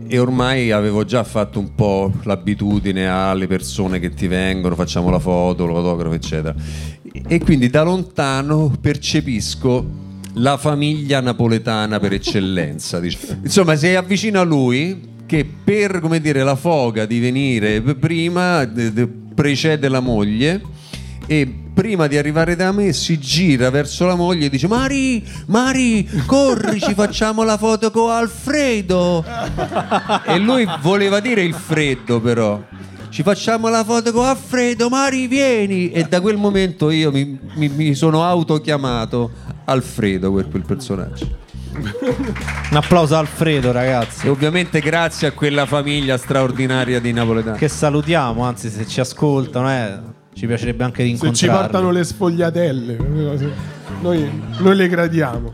[0.08, 5.20] e ormai avevo già fatto un po' l'abitudine alle persone che ti vengono, facciamo la
[5.20, 6.56] foto, l'autografo, eccetera.
[7.28, 13.00] E quindi da lontano percepisco la famiglia napoletana per eccellenza.
[13.44, 18.94] Insomma, si avvicina a lui che per come dire, la foga di venire prima de-
[18.94, 20.62] de- precede la moglie
[21.26, 26.08] e prima di arrivare da me si gira verso la moglie e dice Mari, Mari,
[26.26, 29.24] corri, ci facciamo la foto con Alfredo.
[30.26, 32.60] e lui voleva dire il freddo però.
[33.10, 35.92] Ci facciamo la foto con Alfredo, Mari, vieni.
[35.92, 39.32] E da quel momento io mi, mi- mi sono autochiamato
[39.66, 41.44] Alfredo per quel personaggio.
[41.76, 44.28] Un applauso a Alfredo, ragazzi.
[44.28, 47.58] E ovviamente grazie a quella famiglia straordinaria di napoletani.
[47.58, 50.00] Che salutiamo, anzi, se ci ascoltano, eh,
[50.36, 52.98] ci piacerebbe anche di Se ci portano le sfogliatelle,
[54.02, 55.54] noi, noi le gradiamo.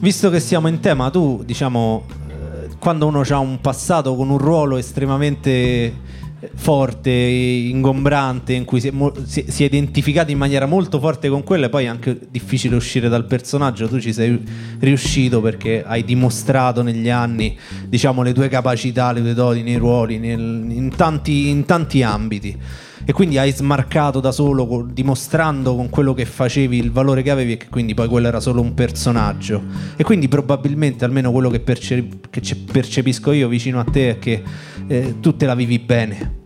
[0.00, 4.38] Visto che siamo in tema, tu, diciamo, eh, quando uno ha un passato con un
[4.38, 6.06] ruolo estremamente
[6.54, 8.92] forte, ingombrante, in cui si è,
[9.24, 13.08] si è identificato in maniera molto forte con quello, e poi è anche difficile uscire
[13.08, 14.40] dal personaggio, tu ci sei
[14.78, 20.18] riuscito perché hai dimostrato negli anni, diciamo, le tue capacità, le tue doti nei ruoli,
[20.18, 22.86] nel- in, tanti, in tanti ambiti.
[23.04, 27.52] E quindi hai smarcato da solo, dimostrando con quello che facevi il valore che avevi,
[27.52, 29.62] e che quindi poi quello era solo un personaggio.
[29.96, 34.18] E quindi probabilmente, almeno quello che, perce- che ce- percepisco io vicino a te, è
[34.18, 34.42] che
[34.86, 36.36] eh, tu te la vivi bene.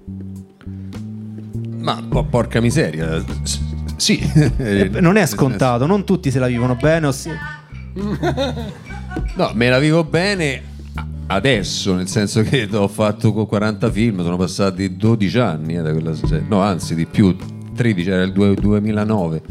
[1.78, 3.22] Ma po- porca miseria.
[3.96, 4.20] Sì.
[5.00, 7.06] Non è scontato, non tutti se la vivono bene.
[7.06, 7.30] o si-
[9.36, 10.62] No, me la vivo bene
[11.32, 15.92] adesso, nel senso che ho fatto co- 40 film, sono passati 12 anni eh, da
[15.92, 16.44] quella serie.
[16.48, 17.34] No, anzi di più,
[17.74, 19.42] 13, era il due- 2009.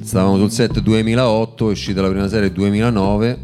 [0.00, 3.38] Stavamo sul set 2008, è uscita la prima serie 2009,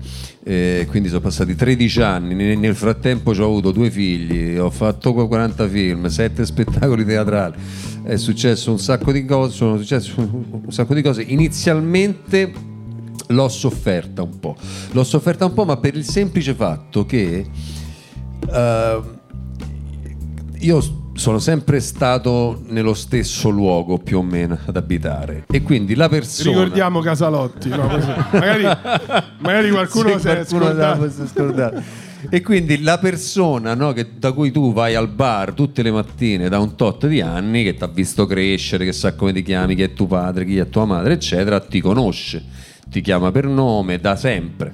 [0.44, 2.34] eh, quindi sono passati 13 anni.
[2.34, 7.54] Ne- Nel frattempo ho avuto due figli, ho fatto qu- 40 film, 7 spettacoli teatrali.
[8.02, 11.22] È successo un sacco di cose, sono successe un sacco di cose.
[11.22, 12.72] Inizialmente
[13.28, 14.56] l'ho sofferta un po'.
[14.92, 17.46] L'ho sofferta un po', ma per il semplice fatto che
[18.52, 19.00] eh,
[20.58, 20.80] io
[21.14, 26.50] sono sempre stato nello stesso luogo più o meno ad abitare e quindi la persona
[26.50, 27.86] Ricordiamo Casalotti, no?
[28.32, 28.64] Magari,
[29.38, 31.08] magari qualcuno si è scordato.
[31.26, 31.82] scordato.
[32.30, 36.48] E quindi la persona no, che- da cui tu vai al bar tutte le mattine
[36.48, 39.74] da un tot di anni, che ti ha visto crescere, che sa come ti chiami,
[39.74, 42.42] chi è tuo padre, chi è tua madre, eccetera, ti conosce,
[42.88, 44.72] ti chiama per nome da sempre.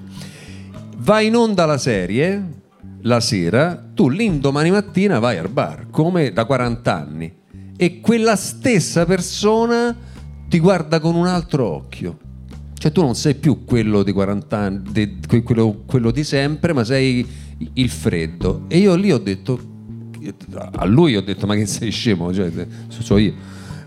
[0.99, 2.59] Va in onda la serie
[3.03, 7.33] la sera, tu l'indomani mattina vai al bar, come da 40 anni,
[7.77, 9.97] e quella stessa persona
[10.49, 12.19] ti guarda con un altro occhio.
[12.75, 16.73] Cioè tu non sei più quello di 40 anni, de- que- quello, quello di sempre,
[16.73, 17.27] ma sei
[17.75, 18.65] il freddo.
[18.69, 19.59] E io lì ho detto,
[20.77, 22.51] a lui ho detto ma che sei scemo, cioè,
[22.89, 23.35] so io.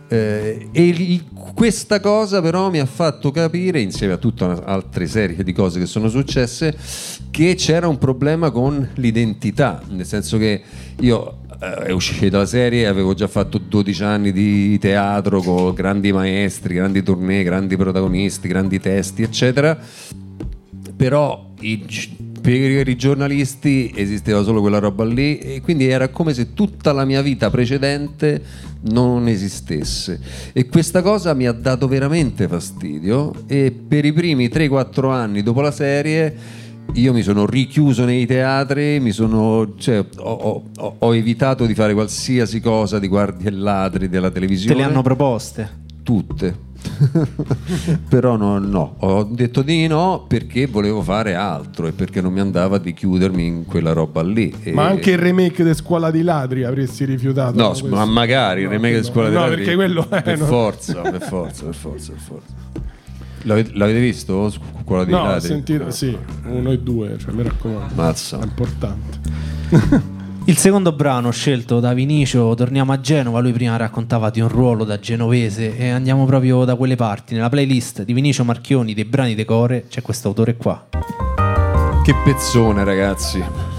[0.08, 1.24] Eh, e il-
[1.56, 5.86] questa cosa però mi ha fatto capire, insieme a tutta un'altra serie di cose che
[5.86, 6.76] sono successe,
[7.32, 10.62] che c'era un problema con l'identità, nel senso che
[11.00, 16.12] io eh, è uscita la serie, avevo già fatto 12 anni di teatro con grandi
[16.12, 19.78] maestri, grandi tournée, grandi protagonisti, grandi testi, eccetera.
[20.96, 21.86] Però i
[22.44, 27.06] per i giornalisti esisteva solo quella roba lì e quindi era come se tutta la
[27.06, 28.42] mia vita precedente
[28.92, 30.20] non esistesse
[30.52, 35.62] e questa cosa mi ha dato veramente fastidio e per i primi 3-4 anni dopo
[35.62, 36.36] la serie
[36.96, 41.94] io mi sono richiuso nei teatri, mi sono, cioè, ho, ho- ho- evitato di fare
[41.94, 44.76] qualsiasi cosa di guardie e ladri della Te televisione.
[44.76, 45.70] le hanno proposte.
[46.04, 46.72] tutte.
[48.10, 52.40] però no, no, ho detto di no perché volevo fare altro e perché non mi
[52.40, 54.54] andava di chiudermi in quella roba lì.
[54.64, 57.58] E- Ma anche il remake di Scuola di Ladri avresti rifiutato?
[57.58, 60.22] No, ma magari il No, remake di Scuola No, Ladri, perché quello è...
[60.22, 60.46] per no.
[60.46, 62.54] forza, per forza, per forza, per forza.
[63.46, 64.50] L'avete, visto?
[64.50, 65.48] Scuola dei No, Ladri?
[65.48, 67.94] sentito, sì, uno e due, cioè, mi raccomando.
[67.96, 68.40] Mazza.
[68.40, 70.12] È importante.
[70.46, 74.84] Il secondo brano scelto da Vinicio, torniamo a Genova, lui prima raccontava di un ruolo
[74.84, 77.34] da genovese e andiamo proprio da quelle parti.
[77.34, 80.86] Nella playlist di Vinicio Marchioni dei brani decore c'è questo autore qua.
[82.04, 83.73] Che pezzone, ragazzi.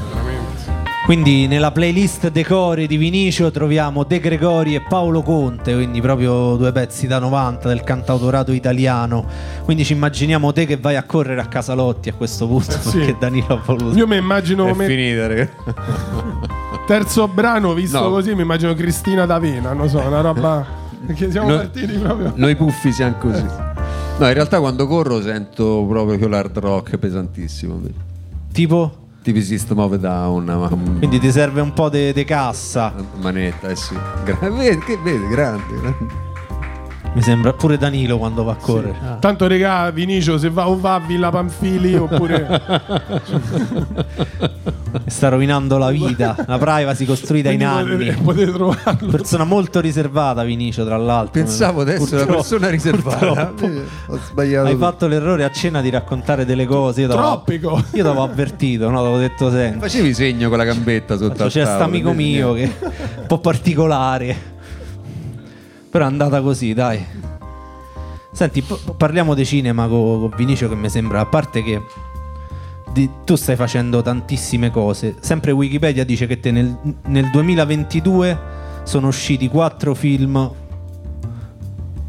[1.05, 6.73] Quindi nella playlist decore di Vinicio troviamo De Gregori e Paolo Conte, quindi proprio due
[6.73, 9.27] pezzi da 90 del cantautorato italiano.
[9.65, 12.99] Quindi ci immaginiamo te che vai a correre a Casalotti a questo punto Eh sì.
[12.99, 13.99] perché Danilo ha voluto.
[13.99, 15.53] Io mi immagino È come finita, ragazzi.
[16.87, 18.09] terzo brano, visto No.
[18.09, 20.65] così, mi immagino Cristina D'Avena, non so, una roba...
[21.05, 21.57] Perché siamo No.
[21.57, 22.33] partiti proprio...
[22.35, 23.45] Noi puffi siamo così.
[23.45, 27.79] No, in realtà quando corro sento proprio che l'hard rock pesantissimo.
[28.53, 29.03] Tipo?
[29.25, 32.93] Tipo System of Down, ma Quindi ti serve un po' di cassa.
[33.23, 33.97] manetta, eh sì.
[34.23, 36.07] Gra- vedi, che vedi, grande, grande.
[37.15, 38.99] Mi sembra pure Danilo quando va a correre.
[39.01, 39.17] Ah.
[39.21, 42.45] Tanto regà Vinicio se va o va a Villa Panfili oppure
[45.07, 48.13] sta rovinando la vita, la privacy costruita in anni.
[48.15, 49.11] potete, trovarlo.
[49.13, 51.41] Persona molto riservata, Vinicio, tra l'altro.
[51.41, 53.53] Pensavo di essere una persona riservata.
[54.09, 54.67] Ho sbagliato.
[54.67, 57.03] Hai fatto l'errore a cena di raccontare delle cose.
[57.03, 57.97] Io Troppe cose.
[57.97, 58.97] Io t'avevo avvertito, no?
[58.97, 59.89] T'avevo detto sempre.
[59.89, 62.71] Facevi segno con la gambetta sotto al C'è sta amico mio che è
[63.21, 64.54] un po' particolare.
[65.95, 67.07] Però è andata così, dai.
[68.33, 68.65] Senti,
[68.97, 71.81] parliamo di cinema con, con Vinicio che mi sembra, a parte che
[72.93, 75.15] di- tu stai facendo tantissime cose.
[75.21, 78.39] Sempre Wikipedia dice che te nel, nel 2022
[78.83, 80.51] sono usciti quattro film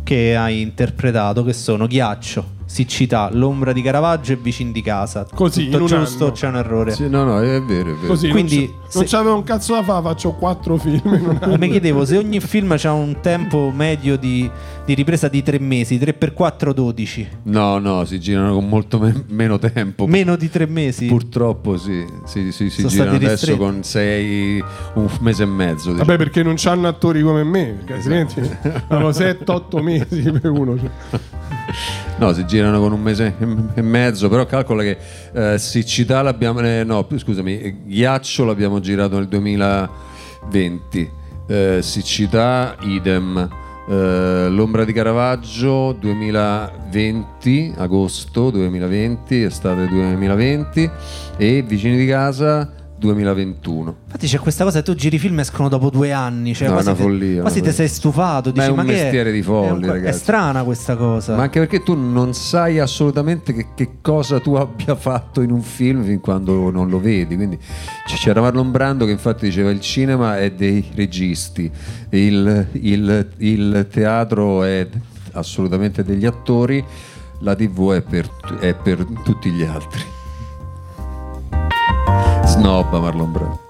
[0.01, 5.25] che hai interpretato, che sono Ghiaccio, Siccità, L'ombra di Caravaggio e Vicini di casa.
[5.33, 6.33] Così, in Tutto un giusto, anno.
[6.33, 6.91] c'è un errore.
[6.91, 8.07] Sì, no, no, è vero, è vero.
[8.07, 11.39] Così, Quindi, non, non se- c'avevo un cazzo da fare, faccio quattro film.
[11.57, 14.49] Mi chiedevo se ogni film ha un tempo medio di,
[14.83, 17.27] di ripresa di 3 mesi, 3x4 12.
[17.43, 20.05] No, no, si girano con molto me- meno tempo.
[20.05, 21.05] Meno di 3 mesi.
[21.05, 23.57] Purtroppo sì, sì, sì, si Sono girano adesso ristretti.
[23.57, 24.61] con sei,
[24.95, 25.91] un mese e mezzo.
[25.91, 26.03] diciamo.
[26.03, 28.41] Vabbè, perché non c'hanno attori come me, perché altrimenti
[28.89, 30.77] hanno 7-8 mesi per uno.
[30.77, 30.89] cioè.
[32.17, 33.35] No, si girano con un mese
[33.73, 34.97] e mezzo, però calcola che
[35.33, 36.61] eh, siccità l'abbiamo...
[36.61, 41.11] eh, no, scusami, eh, ghiaccio l'abbiamo girato nel 2020,
[41.47, 43.49] eh, siccità idem,
[43.87, 50.89] eh, l'ombra di Caravaggio 2020, agosto 2020, estate 2020
[51.37, 52.74] e vicini di casa
[53.05, 53.95] 2021.
[54.05, 56.53] Infatti c'è questa cosa che tu giri film e escono dopo due anni.
[56.53, 58.49] Cioè No, è quasi una te- follia, Quasi ti sei stufato.
[58.49, 61.35] Ma Dici, è un ma mestiere di folli, è, un- è strana questa cosa.
[61.35, 65.61] Ma anche perché tu non sai assolutamente che, che cosa tu abbia fatto in un
[65.61, 67.35] film fin quando non lo vedi.
[67.35, 67.57] Quindi
[68.19, 71.69] c'era Marlon Brando che infatti diceva il cinema è dei registi,
[72.09, 74.87] il, il- il teatro è
[75.33, 76.83] assolutamente degli attori,
[77.39, 80.01] la tv è per, è per tutti gli altri.
[82.55, 83.64] Snobba Marlon Brando.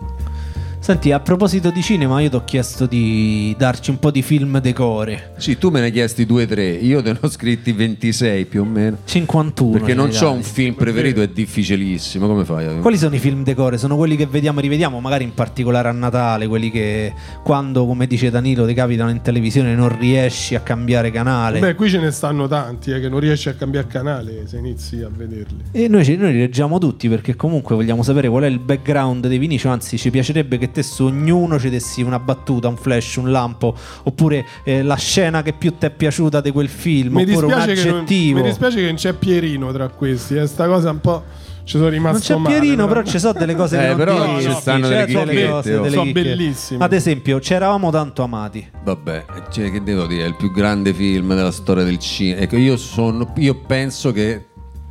[0.85, 4.59] Senti, a proposito di cinema, io ti ho chiesto di darci un po' di film
[4.59, 5.31] decore.
[5.37, 8.45] Sì, tu me ne hai chiesti due o tre, io te ne ho scritti 26
[8.45, 8.97] più o meno.
[9.03, 9.71] 51.
[9.71, 12.27] Perché non ho un film preferito, è difficilissimo.
[12.27, 12.81] Come fai?
[12.81, 13.79] Quali sono i film decore?
[13.79, 17.11] Sono quelli che vediamo e rivediamo, magari in particolare a Natale, quelli che
[17.43, 21.57] quando, come dice Danilo, ti capitano in televisione e non riesci a cambiare canale.
[21.61, 25.01] Beh, qui ce ne stanno tanti eh, che non riesci a cambiare canale se inizi
[25.01, 25.63] a vederli.
[25.71, 29.39] E noi, noi li leggiamo tutti perché comunque vogliamo sapere qual è il background dei
[29.39, 33.31] Vinicio, anzi ci piacerebbe che te su ognuno ci dessi una battuta, un flash, un
[33.31, 37.45] lampo, oppure eh, la scena che più ti è piaciuta di quel film, Mi oppure
[37.45, 38.39] un che non, aggettivo.
[38.41, 41.23] mi dispiace che non c'è Pierino tra questi, eh, sta cosa un po'...
[41.65, 43.97] Ci sono rimasto non c'è male, Pierino, però ci sono delle cose che Eh, non
[43.97, 45.81] però diresti, ci stanno cioè, delle sono chicchette, cose, oh.
[45.81, 46.21] delle Sono chicche.
[46.21, 46.83] bellissime.
[46.83, 48.69] Ad esempio, c'eravamo tanto amati.
[48.83, 52.41] Vabbè, cioè, che devo dire, è il più grande film della storia del cinema.
[52.41, 54.45] Ecco, io, sono, io penso che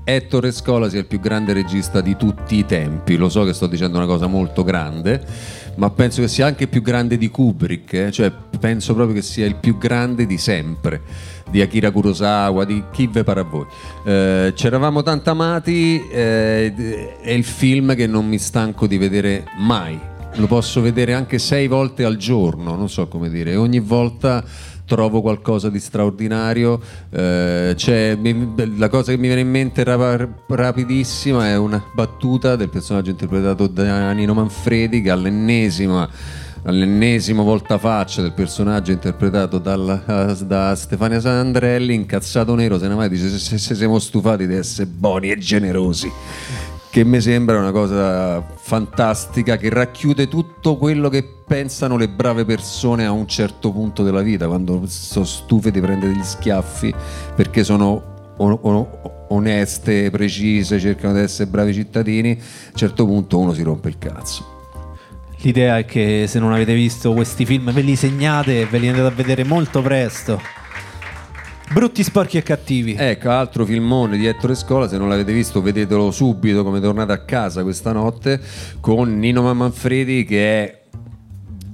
[0.05, 3.17] Ettore Scola sia il più grande regista di tutti i tempi.
[3.17, 5.25] Lo so che sto dicendo una cosa molto grande,
[5.77, 7.93] ma penso che sia anche più grande di Kubrick.
[7.95, 8.11] eh.
[8.13, 11.01] Cioè, penso proprio che sia il più grande di sempre,
[11.51, 13.67] di Akira Kurosawa, di chi ve pare a voi.
[14.05, 20.13] Eh, C'eravamo tanto amati, eh, è il film che non mi stanco di vedere mai
[20.37, 24.43] lo posso vedere anche sei volte al giorno, non so come dire, ogni volta
[24.87, 26.81] trovo qualcosa di straordinario.
[27.11, 32.57] Eh, c'è- mi- la cosa che mi viene in mente rapa- rapidissima è una battuta
[32.57, 36.09] del personaggio interpretato da Nino Manfredi che all'ennesima
[36.67, 43.29] all'ennesimo voltafaccia del personaggio interpretato dalla- da Stefania Sandrelli, incazzato nero, se ne e dice
[43.29, 46.11] se- se siamo stufati di essere buoni e generosi.
[46.95, 53.05] Che mi sembra una cosa fantastica che racchiude tutto quello che pensano le brave persone
[53.05, 56.95] a un certo punto della vita, quando sono stufe di prendere degli schiaffi
[57.35, 62.35] perché sono o- o- oneste, precise, cercano di essere bravi cittadini, a
[62.71, 64.45] un certo punto uno si rompe il cazzo.
[65.39, 68.87] L'idea è che se non avete visto questi film ve li segnate e ve li
[68.87, 70.41] andate a vedere molto presto.
[71.73, 72.95] Brutti, sporchi e cattivi.
[72.97, 77.19] Ecco, altro filmone di Ettore Scola, se non l'avete visto vedetelo subito come tornate a
[77.19, 78.41] casa questa notte
[78.81, 80.84] con Nino Manfredi che è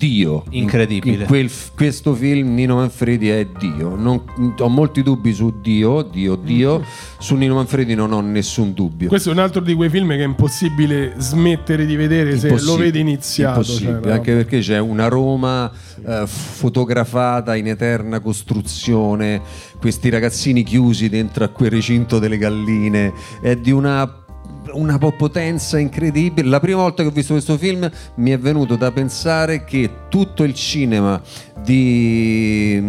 [0.00, 0.44] Dio.
[0.48, 1.22] In- Incredibile.
[1.22, 3.94] In, quel questo film Nino Manfredi è Dio.
[3.94, 4.22] Non-
[4.58, 6.82] ho molti dubbi su Dio, Dio, Dio.
[7.18, 9.08] Su Nino Manfredi non ho nessun dubbio.
[9.08, 12.76] Questo è un altro di quei film che è impossibile smettere di vedere se lo
[12.76, 13.60] vedi iniziato.
[13.60, 14.12] impossibile, cioè, no?
[14.12, 15.70] anche perché c'è una Roma
[16.06, 19.42] eh, fotografata in eterna costruzione,
[19.78, 24.19] questi ragazzini chiusi dentro a quel recinto delle galline, è di una
[24.72, 26.48] una po- potenza incredibile.
[26.48, 30.44] La prima volta che ho visto questo film mi è venuto da pensare che tutto
[30.44, 31.20] il cinema
[31.62, 32.82] di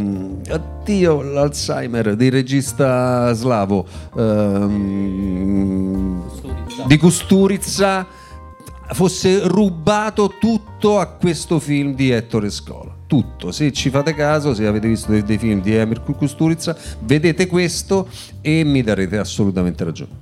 [0.50, 6.24] addio l'Alzheimer del regista slavo ehm,
[6.88, 8.08] di Kusturica
[8.94, 12.96] fosse rubato tutto a questo film di Ettore Scola.
[13.08, 17.48] Tutto, se ci fate caso, se avete visto dei, dei film di Emir Kusturica, vedete
[17.48, 18.08] questo
[18.42, 20.21] e mi darete assolutamente ragione.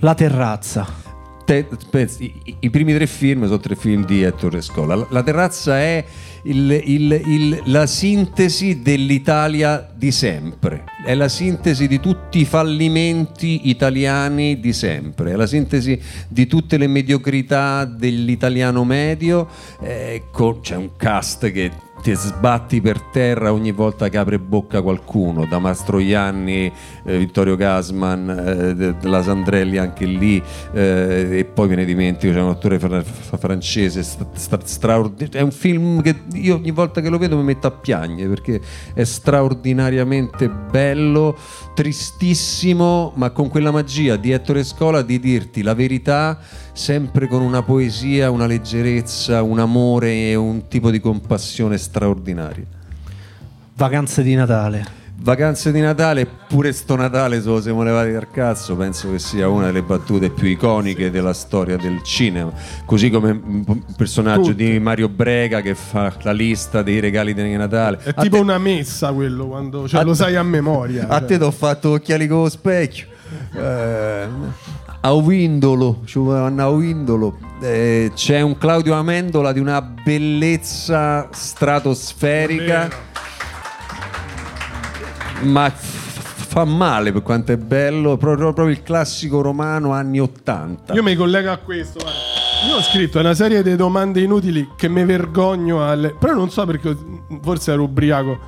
[0.00, 1.04] La terrazza.
[1.46, 4.96] Te- pensi, i, i primi tre film sono tre film di Ettore Scola.
[4.96, 6.04] La, la terrazza è
[6.42, 13.68] il- il- il- la sintesi dell'Italia di sempre, è la sintesi di tutti i fallimenti
[13.68, 19.48] italiani di sempre, è la sintesi di tutte le mediocrità dell'italiano medio.
[19.82, 21.70] eh, con- c'è un cast che
[22.06, 26.72] ti sbatti per terra ogni volta che apre bocca qualcuno, da Mastroianni,
[27.04, 30.40] eh, Vittorio Gasman, eh, de- Sandrelli anche lì,
[30.72, 35.42] eh, e poi me ne dimentico, c'è un attore fra- fra- francese stra- straordinario, è
[35.42, 38.60] un film che io ogni volta che lo vedo mi metto a piangere perché
[38.94, 41.36] è straordinariamente bello,
[41.74, 46.38] tristissimo, ma con quella magia di Ettore Scola di dirti la verità
[46.76, 52.66] sempre con una poesia, una leggerezza, un amore e un tipo di compassione straordinario.
[53.74, 54.86] Vacanze di Natale.
[55.18, 59.48] Vacanze di Natale, pure sto Natale se lo siamo levati dal cazzo, penso che sia
[59.48, 62.52] una delle battute più iconiche della storia del cinema.
[62.84, 64.70] Così come un personaggio Tutte.
[64.72, 68.00] di Mario Brega che fa la lista dei regali di Natale.
[68.02, 71.08] È A tipo te- una messa quello, quando cioè, lo sai a memoria.
[71.08, 71.28] A cioè.
[71.28, 73.14] te ti ho fatto occhiali con lo specchio.
[73.56, 74.28] Eh,
[75.00, 77.38] a Windolo, ci volevano a Windolo.
[77.60, 82.88] Eh, c'è un Claudio Amendola di una bellezza stratosferica,
[85.42, 88.16] ma fa male per quanto è bello.
[88.16, 90.94] Proprio, proprio il classico romano anni 80.
[90.94, 91.98] Io mi collego a questo.
[92.00, 92.36] guarda.
[92.68, 96.16] Io ho scritto una serie di domande inutili che mi vergogno alle...
[96.18, 96.96] Però non so perché,
[97.42, 98.38] forse ero ubriaco.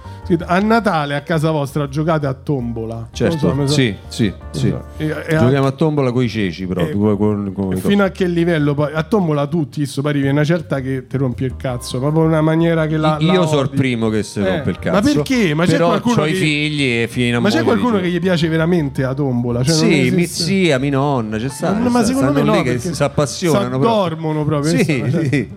[0.47, 3.09] A Natale a casa vostra giocate a tombola.
[3.13, 4.69] Certo, so, so- sì, sì, sì.
[4.69, 4.85] so.
[4.99, 6.83] E- e a- Giochiamo a tombola con i ceci, però.
[6.83, 10.19] Eh, con- con- con- E fino a che livello poi a tombola tutti sto pari
[10.21, 13.47] viene una certa che ti rompi il cazzo proprio una maniera che la Io la
[13.47, 14.91] sono il primo che si Eh, rompe il cazzo.
[14.97, 15.55] ma perché?
[15.55, 18.49] Ma c'è qualcuno che- i figli e fino a ma c'è qualcuno che gli piace
[18.49, 22.43] veramente a tombola cioè, sì, mi zia, mi nonna, c'è sta, Ma- ma secondo me
[22.43, 25.49] no, lì che si appassionano s'addormono proprio, Sì, cioè- sì.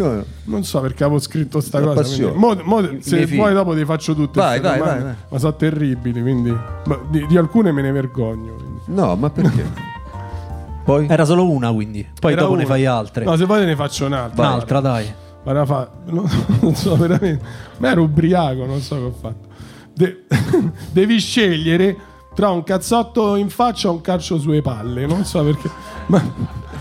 [0.44, 4.78] Non so perché avevo scritto sta cosa se vuoi dopo ti faccio tutte Vai, vai,
[4.78, 5.22] domande, vai, vai.
[5.28, 6.50] ma sono terribili quindi
[6.86, 8.80] ma di, di alcune me ne vergogno quindi.
[8.86, 9.64] No, ma perché?
[10.84, 12.06] Poi Era solo una, quindi.
[12.18, 12.68] Poi Era dopo ne una.
[12.70, 13.24] fai altre.
[13.24, 15.12] no se vuoi te ne faccio un'altra Un'altra, dai.
[15.42, 16.24] Guarda, fa, no,
[16.60, 17.44] non so veramente.
[17.78, 19.48] Ma ero ubriaco, non so che ho fatto.
[19.94, 20.24] De-
[20.92, 21.96] devi scegliere
[22.34, 25.06] tra un cazzotto in faccia o un calcio sulle palle.
[25.06, 25.70] Non so perché.
[26.06, 26.22] Ma,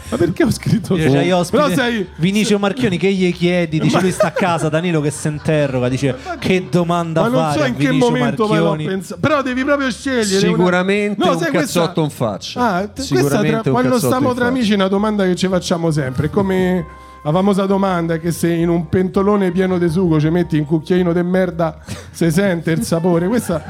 [0.10, 2.08] ma perché ho scritto Io c'hai ospite Però sei.
[2.18, 6.16] Vinicio Marchioni che gli chiedi, dice lui sta a casa, Danilo che si interroga, dice
[6.40, 8.86] che domanda Ma non fare so a in che momento Marchioni.
[8.86, 9.20] pensato.
[9.22, 10.48] Però devi proprio scegliere.
[10.48, 11.34] Sicuramente una...
[11.34, 12.76] un sai, cazzotto in faccia.
[12.76, 15.48] Ah, t- questa Sicuramente tra- un quando stiamo tra amici è una domanda che ci
[15.48, 16.28] facciamo sempre.
[16.28, 16.86] È come
[17.24, 21.12] la famosa domanda che se in un pentolone pieno di sugo ci metti un cucchiaino
[21.14, 21.78] di merda
[22.12, 23.28] si sente il sapore.
[23.28, 23.62] Questa.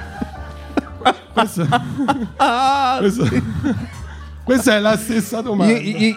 [1.34, 1.68] questa,
[2.38, 3.24] Ah, questa,
[4.44, 5.78] Questa è la stessa domanda.
[5.78, 6.16] Io,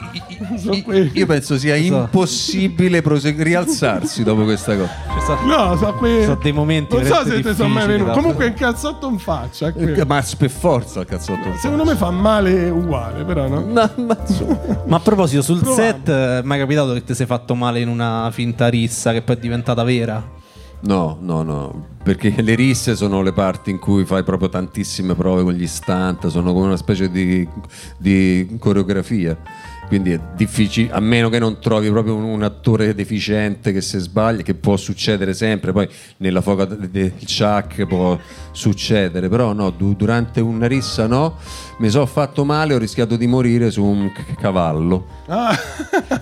[0.84, 1.82] io- io- penso sia So.
[1.82, 4.90] impossibile prosegu- rialzarsi dopo questa cosa.
[5.44, 6.22] No, so que...
[6.24, 8.12] Sono dei momenti Non so se ti sono mai guarda.
[8.12, 9.68] Comunque un cazzotto in faccia.
[9.68, 10.04] è quello.
[10.06, 11.54] Ma per forza il cazzotto.
[11.58, 13.60] Secondo me fa male uguale, però no.
[13.66, 14.16] Ma, ma.
[14.86, 15.90] Ma a proposito, sul Proviamo.
[15.90, 19.20] set, eh, è mai capitato che ti sei fatto male in una finta rissa che
[19.20, 20.40] poi è diventata vera?
[20.84, 25.44] No, no, no, perché le risse sono le parti in cui fai proprio tantissime prove
[25.44, 27.46] con gli stunt, sono come una specie di,
[27.98, 29.38] di coreografia.
[29.86, 33.98] Quindi è difficile, a meno che non trovi proprio un, un attore deficiente che se
[33.98, 35.86] sbaglia, che può succedere sempre, poi
[36.18, 38.18] nella foca de- del Chuck può
[38.52, 41.36] succedere, però no, du- durante una rissa no,
[41.78, 45.06] mi sono fatto male, ho rischiato di morire su un c- cavallo.
[45.26, 45.50] Ah,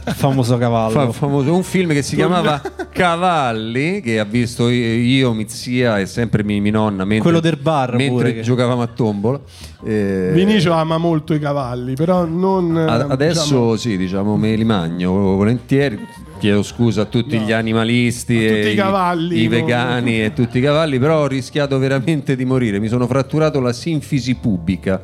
[0.06, 0.90] Il famoso cavallo.
[0.92, 6.06] Fa- famoso, un film che si chiamava Cavalli che ha visto io, mia zia e
[6.06, 9.40] sempre mia, mia nonna mentre, Quello del bar mentre pure che- giocavamo a tombola
[9.84, 12.76] Eh, Vinicio ama molto i cavalli, però non.
[12.76, 15.98] a- adesso diciamo, sì diciamo me li magno volentieri
[16.40, 19.50] chiedo scusa a tutti gli animalisti A e tutti i cavalli, i no?
[19.50, 22.80] vegani e tutti i cavalli però ho rischiato veramente di morire.
[22.80, 25.02] Mi sono fratturato la sinfisi pubica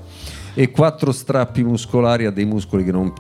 [0.55, 3.12] e quattro strappi muscolari a dei muscoli che non-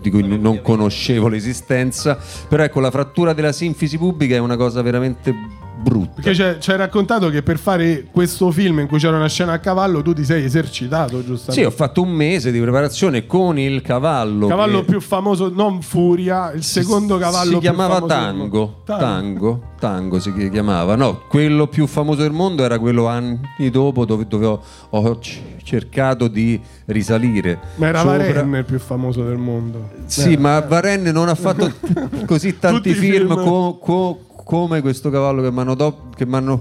[0.00, 2.16] di cui non conoscevo l'esistenza.
[2.48, 5.34] Però ecco la frattura della sinfisi pubica è una cosa veramente
[5.82, 9.52] brutta Perché ci hai raccontato che per fare questo film in cui c'era una scena
[9.52, 11.66] a cavallo tu ti sei esercitato, sì giustamente.
[11.66, 15.80] ho fatto un mese di preparazione con il cavallo Il cavallo che- più famoso, non
[15.82, 18.82] Furia, il secondo cavallo si più chiamava famoso del Tango, mondo.
[18.84, 20.94] Tango, Tango si chiamava.
[20.96, 23.38] No, quello più famoso del mondo era quello anni
[23.70, 25.18] dopo dove, dove ho, ho
[25.62, 27.58] cercato di risalire.
[27.76, 29.90] Ma era sopra- Varenne il più famoso del mondo.
[30.06, 31.70] Sì, ma Varenne non ha fatto
[32.26, 33.42] così tanti film, film.
[33.44, 36.08] co- co- come questo cavallo che mi hanno do-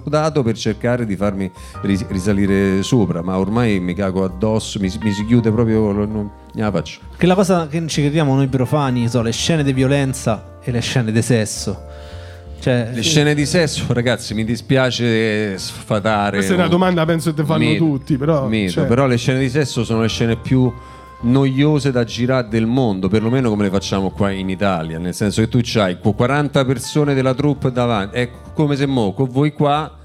[0.03, 1.49] dato per cercare di farmi
[1.81, 6.29] ris- risalire sopra, ma ormai mi cago addosso, mi, si- mi si chiude proprio, non
[6.53, 6.99] la faccio.
[7.17, 10.81] Che la cosa che ci crediamo noi profani sono le scene di violenza e le
[10.81, 11.87] scene di sesso.
[12.59, 16.35] Cioè, Le scene di sesso, ragazzi, mi dispiace sfatare.
[16.35, 19.07] Questa è una un- domanda, penso che te fanno mito, tutti, però, mito, cioè- però
[19.07, 20.69] le scene di sesso sono le scene più
[21.21, 25.49] noiose da girare del mondo, perlomeno come le facciamo qua in Italia, nel senso che
[25.49, 29.95] tu c'hai qu- 40 persone della troupe davanti, è come se mo con voi qua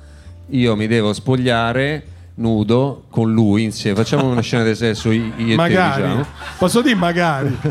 [0.48, 2.06] io mi devo spogliare
[2.36, 6.02] nudo con lui insieme, facciamo una scena di sesso io e te, magari.
[6.02, 6.26] diciamo.
[6.58, 7.56] Posso dire magari.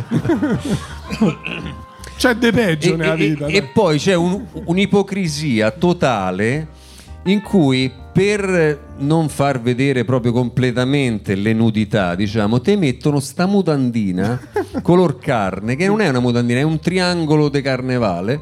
[2.18, 3.46] C'è de peggio E, nella e- vita.
[3.48, 3.70] e dai.
[3.74, 6.68] poi c'è un- un'ipocrisia totale
[7.24, 14.40] in cui per non far vedere proprio completamente le nudità, diciamo, te mettono sta mutandina
[14.84, 18.42] color carne, che non è una mutandina, è un triangolo di carnevale.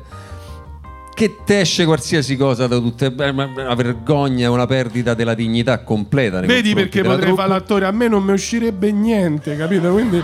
[1.14, 6.40] Che te esce qualsiasi cosa da tutte una vergogna, una perdita della dignità completa.
[6.40, 9.92] Vedi perché potrei fare l'attore, a me non mi uscirebbe niente, capito?
[9.92, 10.24] Quindi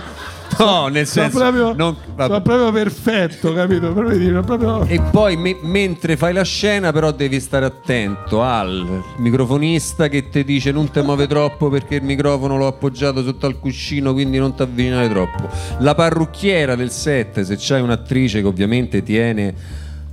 [0.58, 1.38] No, nel sono senso.
[1.38, 3.92] proprio, non- sono proprio perfetto, capito?
[3.92, 4.84] Proprio proprio...
[4.86, 10.44] E poi me- mentre fai la scena però devi stare attento al microfonista che ti
[10.44, 14.54] dice non ti muove troppo perché il microfono l'ho appoggiato sotto al cuscino quindi non
[14.54, 15.48] ti avvicinare troppo.
[15.80, 19.54] La parrucchiera del set, se c'hai un'attrice che ovviamente tiene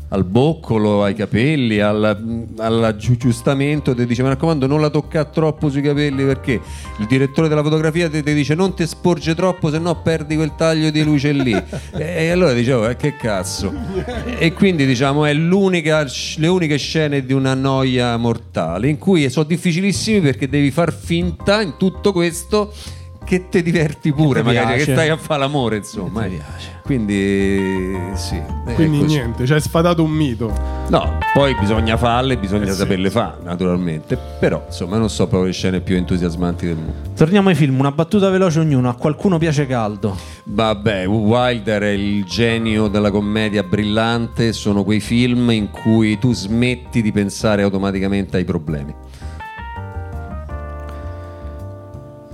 [0.09, 5.81] al boccolo, ai capelli, al- all'aggiustamento, ti dice mi raccomando non la toccare troppo sui
[5.81, 6.53] capelli perché
[6.99, 10.55] il direttore della fotografia ti, ti dice non ti sporge troppo se no perdi quel
[10.55, 11.53] taglio di luce lì.
[11.95, 13.73] E, e allora dicevo eh, che cazzo.
[14.37, 16.05] E quindi diciamo è l'unica,
[16.37, 21.61] le uniche scene di una noia mortale in cui sono difficilissimi perché devi far finta
[21.61, 22.73] in tutto questo
[23.25, 24.85] che ti diverti pure, ti magari piace.
[24.85, 26.21] che stai a fare l'amore, insomma.
[26.21, 26.37] Che ti eh.
[26.37, 26.73] piace.
[26.85, 28.35] Quindi sì.
[28.35, 29.15] è Quindi così.
[29.15, 30.53] niente, cioè hai sfatato un mito.
[30.89, 34.15] No, poi bisogna farle, bisogna Eh sì, saperle fare, naturalmente.
[34.39, 36.93] Però, insomma, non so proprio le scene più entusiasmanti del mondo.
[37.15, 38.87] Torniamo ai film, una battuta veloce ognuno.
[38.89, 40.15] A qualcuno piace caldo.
[40.43, 47.01] Vabbè, Wilder è il genio della commedia brillante, sono quei film in cui tu smetti
[47.01, 48.93] di pensare automaticamente ai problemi.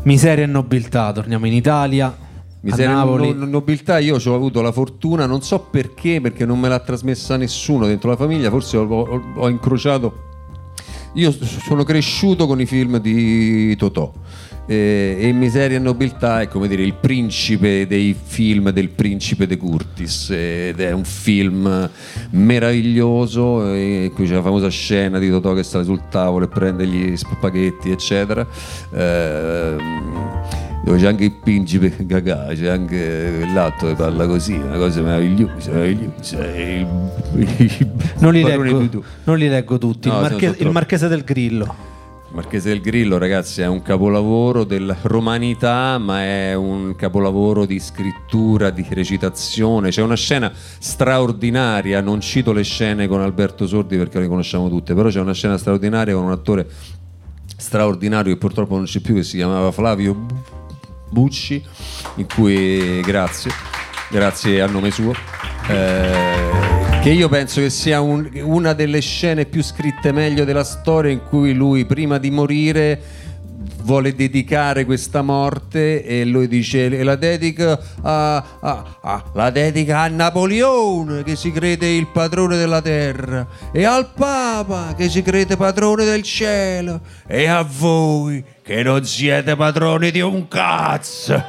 [0.04, 2.16] Miseria e nobiltà, torniamo in Italia.
[2.62, 3.34] Miseria e Napoli.
[3.34, 6.80] no- nobiltà, io ci ho avuto la fortuna, non so perché, perché non me l'ha
[6.80, 10.30] trasmessa nessuno dentro la famiglia, forse ho, ho- ho incrociato.
[11.16, 14.12] Io sono cresciuto con i film di Totò.
[14.72, 19.58] Eh, e Miseria e Nobiltà è come dire il principe dei film del principe De
[19.58, 21.90] Curtis ed è un film
[22.32, 26.48] meraviglioso eh, in cui c'è la famosa scena di Totò che sta sul tavolo e
[26.48, 28.48] prende gli spaghetti eccetera
[28.94, 29.80] Ehm,
[30.84, 35.72] dove c'è anche il principe Gagà, c'è anche l'atto che parla così, una cosa meravigliosa,
[35.72, 36.54] meravigliosa.
[36.54, 36.80] e
[37.34, 40.08] il- il Non li, leggo, non li leggo tutti.
[40.08, 40.64] No, il, sono marche- troppo.
[40.64, 41.76] il marchese del Grillo.
[42.34, 48.70] Marchese del Grillo, ragazzi, è un capolavoro della romanità, ma è un capolavoro di scrittura,
[48.70, 49.90] di recitazione.
[49.90, 54.94] C'è una scena straordinaria, non cito le scene con Alberto Sordi perché le conosciamo tutte,
[54.94, 56.70] però c'è una scena straordinaria con un attore
[57.58, 60.16] straordinario che purtroppo non c'è più, che si chiamava Flavio
[61.10, 61.62] Bucci,
[62.16, 63.52] in cui, grazie,
[64.10, 65.12] grazie a nome suo.
[65.68, 66.61] Eh,
[67.02, 71.22] che io penso che sia un- una delle scene più scritte meglio della storia in
[71.28, 73.02] cui lui prima di morire
[73.82, 80.02] vuole dedicare questa morte e lui dice e la dedica a, a- a- la dedica
[80.02, 85.58] a Napoleone che si crede il padrone della terra e al Papa che si crede
[85.58, 91.44] padrone del cielo e a voi che non siete padroni di un cazzo.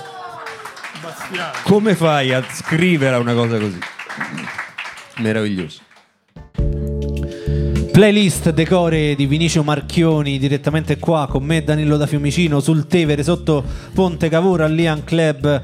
[1.65, 3.79] Come fai a scrivere una cosa così
[5.19, 5.81] meraviglioso.
[7.93, 13.63] Playlist decore di Vinicio Marchioni direttamente qua con me Danilo da Fiumicino sul Tevere sotto
[13.93, 15.63] Ponte Cavour al Lian Club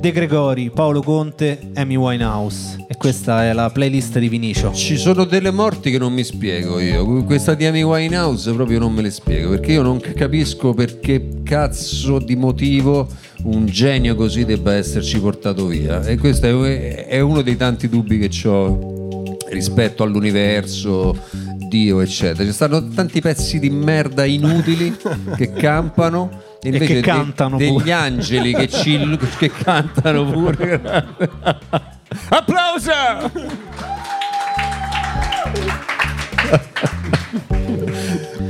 [0.00, 4.72] De Gregori, Paolo Conte, Amy Winehouse e questa è la playlist di Vinicio.
[4.72, 7.24] Ci sono delle morti che non mi spiego io.
[7.24, 11.40] Questa di Amy Winehouse proprio non me le spiego perché io non capisco per che
[11.42, 13.08] cazzo di motivo
[13.44, 16.04] un genio così debba esserci portato via.
[16.04, 21.16] E questo è, è uno dei tanti dubbi che ho rispetto all'universo,
[21.68, 22.44] Dio, eccetera.
[22.44, 24.96] Ci stanno tanti pezzi di merda inutili
[25.36, 26.46] che campano.
[26.60, 27.92] E che de- cantano degli pure.
[27.92, 30.80] angeli che, ci, che cantano pure.
[32.30, 32.90] Applauso!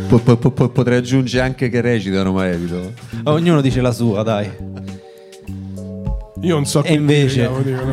[0.08, 2.92] Po- po- po- potrei aggiungere anche che recitano, ma evito.
[3.24, 4.50] Ognuno dice la sua, dai.
[6.40, 7.92] Io non so E che invece- dire, dico, no.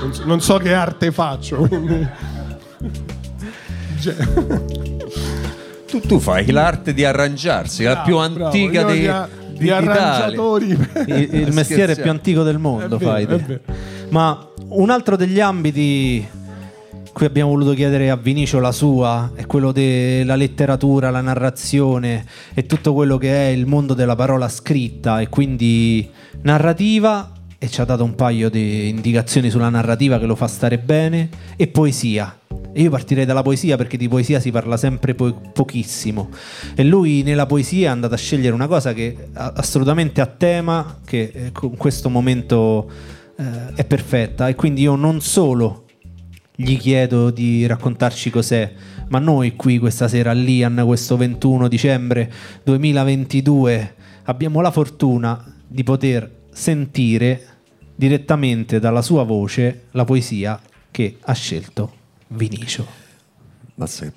[0.00, 1.56] non, so, non so che arte faccio.
[1.68, 2.08] quindi-
[4.02, 4.16] Cioè,
[5.92, 9.70] Tu, tu fai l'arte di arrangiarsi, la più bravo, antica dei, di, a- di- di
[9.70, 10.70] arrangiatori.
[11.06, 13.58] Il, il mestiere più antico del mondo, È vero, fai.
[14.08, 16.26] Ma un altro degli ambiti
[17.12, 22.24] cui abbiamo voluto chiedere a Vinicio la sua è quello della letteratura, la narrazione
[22.54, 26.08] e tutto quello che è il mondo della parola scritta e quindi
[26.40, 30.78] narrativa e ci ha dato un paio di indicazioni sulla narrativa che lo fa stare
[30.78, 32.34] bene e poesia.
[32.74, 36.30] Io partirei dalla poesia perché di poesia si parla sempre po- pochissimo.
[36.74, 41.30] E lui nella poesia è andato a scegliere una cosa che assolutamente a tema, che
[41.34, 42.90] eh, con questo momento
[43.36, 44.48] eh, è perfetta.
[44.48, 45.84] E quindi io non solo
[46.54, 48.72] gli chiedo di raccontarci cos'è,
[49.08, 52.32] ma noi qui questa sera a Lian, questo 21 dicembre
[52.64, 53.94] 2022,
[54.24, 57.46] abbiamo la fortuna di poter sentire
[57.94, 60.58] direttamente dalla sua voce la poesia
[60.90, 62.00] che ha scelto
[62.32, 62.86] Vinicio.
[63.74, 64.12] Mazza, che,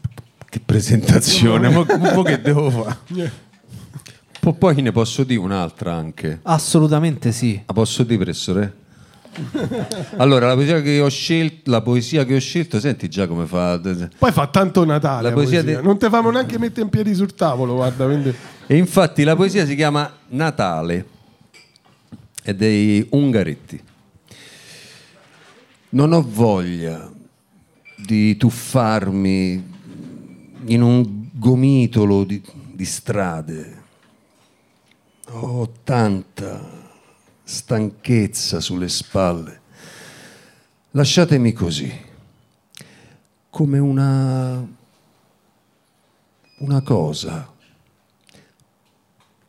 [0.49, 3.31] che presentazione, ma, ma che devo fare?
[4.39, 6.39] Po- Poi ne posso dire un'altra anche.
[6.43, 7.61] Assolutamente sì.
[7.65, 8.83] La posso dire, professore?
[10.17, 13.79] Allora, la poesia che ho scelto, la poesia che ho scelto, senti già come fa.
[14.17, 15.23] Poi fa tanto Natale.
[15.23, 15.79] La La poesia poesia.
[15.81, 18.05] de- Non te famo neanche mettere in piedi sul tavolo, guarda.
[18.05, 18.33] Quindi...
[18.67, 21.05] E infatti la poesia si chiama Natale,
[22.43, 23.81] è dei Ungaretti.
[25.89, 27.09] Non ho voglia
[27.95, 29.73] di tuffarmi
[30.65, 32.41] in un gomitolo di,
[32.71, 33.83] di strade.
[35.29, 36.83] Ho tanta
[37.43, 39.61] stanchezza sulle spalle.
[40.91, 41.93] Lasciatemi così,
[43.49, 44.65] come una,
[46.57, 47.53] una cosa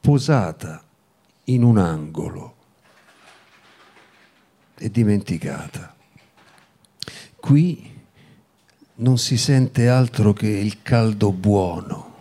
[0.01, 0.85] posata
[1.45, 2.55] in un angolo
[4.77, 5.95] e dimenticata.
[7.37, 7.95] Qui
[8.97, 12.15] non si sente altro che il caldo buono.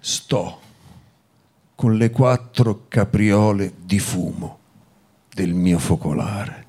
[0.00, 0.60] Sto
[1.74, 4.58] con le quattro capriole di fumo
[5.32, 6.66] del mio focolare.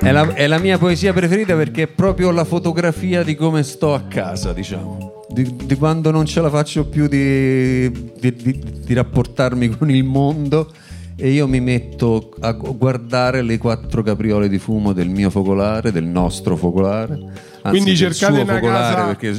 [0.00, 3.94] È la, è la mia poesia preferita perché è proprio la fotografia di come sto
[3.94, 5.21] a casa, diciamo.
[5.32, 10.70] Di, di quando non ce la faccio più di, di- di- rapportarmi con il mondo
[11.16, 15.90] e io mi metto a gu- guardare le quattro capriole di fumo del mio focolare,
[15.92, 17.14] del nostro focolare.
[17.62, 19.34] Anzi, Quindi cercate una focolare casa- perché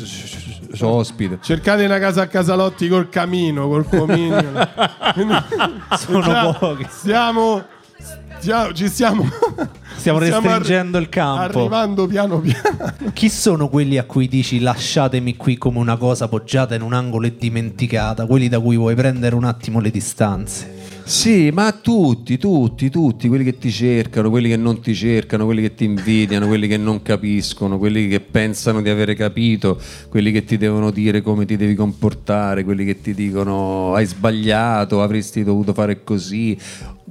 [0.76, 1.38] sono ospite.
[1.41, 3.86] Cercate una casa a Casalotti col camino, col.
[3.86, 4.32] Quindi-
[5.98, 6.86] Sono pochi.
[6.89, 7.64] Stiamo,
[8.39, 9.28] stiamo- ci stiamo.
[10.04, 11.60] Stiamo restringendo il campo.
[11.60, 12.93] Arrivando piano piano.
[13.14, 17.28] Chi sono quelli a cui dici lasciatemi qui come una cosa poggiata in un angolo
[17.28, 18.26] e dimenticata?
[18.26, 20.83] Quelli da cui vuoi prendere un attimo le distanze?
[21.06, 25.62] Sì, ma tutti, tutti, tutti, quelli che ti cercano, quelli che non ti cercano, quelli
[25.62, 30.45] che ti invidiano, quelli che non capiscono, quelli che pensano di avere capito, quelli che
[30.45, 35.74] ti devono dire come ti devi comportare, quelli che ti dicono hai sbagliato, avresti dovuto
[35.74, 36.58] fare così,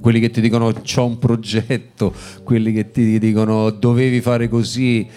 [0.01, 2.11] quelli che ti dicono c'ho un progetto,
[2.43, 5.07] quelli che ti dicono dovevi fare così,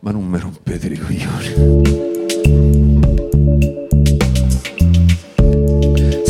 [0.00, 3.03] ma non mi rompete i coglioni.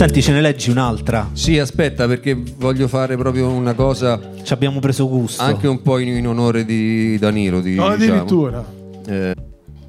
[0.05, 1.30] Senti, ce ne leggi un'altra.
[1.32, 5.42] Sì, aspetta, perché voglio fare proprio una cosa Ci abbiamo preso gusto.
[5.42, 7.62] anche un po' in, in onore di Danilo.
[7.62, 8.12] Di, No, diciamo.
[8.12, 8.62] addirittura.
[9.07, 9.34] Eh,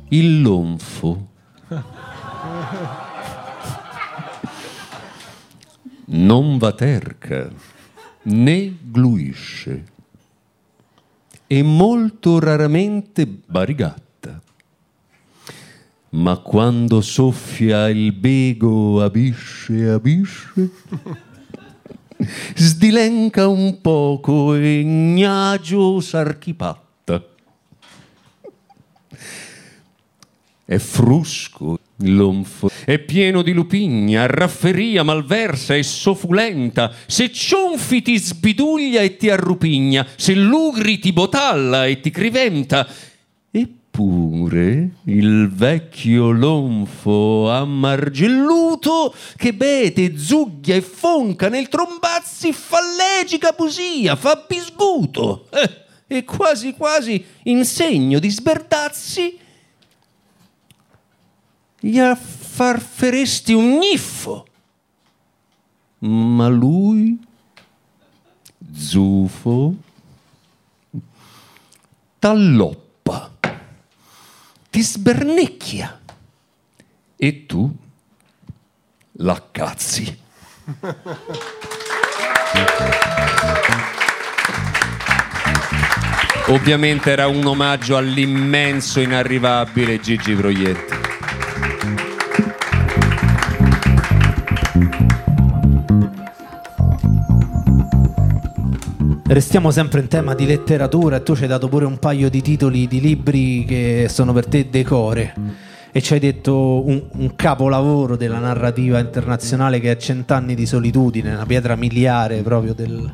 [0.09, 1.28] il lonfo
[6.05, 7.49] non va terca
[8.22, 9.84] né gluisce
[11.45, 14.05] e molto raramente barigatta.
[16.10, 20.72] Ma quando soffia il bego abisce abisce
[22.56, 26.84] sdilenca un poco e gnagio s'archipatta.
[30.68, 36.91] È frusco l'onfo, è pieno di lupigna, rafferia malversa e sofulenta.
[37.06, 42.88] Se cionfi ti sbiduglia e ti arrupigna, se lugri ti botalla e ti criventa.
[43.96, 54.18] Eppure il vecchio lonfo ammargelluto che bete, zugglia e fonca nel trombazzi fa legica poesia,
[54.18, 55.48] fa bisguto.
[55.50, 59.39] Eh, e quasi quasi in segno di sberdazzi
[61.80, 64.48] gli affarferesti un gniffo.
[66.00, 67.18] Ma lui,
[68.76, 69.74] zufo,
[72.20, 72.84] t'alloppa,
[74.76, 76.01] ti sbernecchia
[77.15, 77.73] e tu
[79.13, 80.19] l'accazzi.
[86.47, 91.05] Ovviamente era un omaggio all'immenso inarrivabile Gigi Proietti.
[99.36, 102.41] Restiamo sempre in tema di letteratura e tu ci hai dato pure un paio di
[102.41, 105.33] titoli di libri che sono per te decore
[105.91, 111.33] e ci hai detto un, un capolavoro della narrativa internazionale che è Cent'anni di solitudine,
[111.33, 113.11] una pietra miliare proprio del...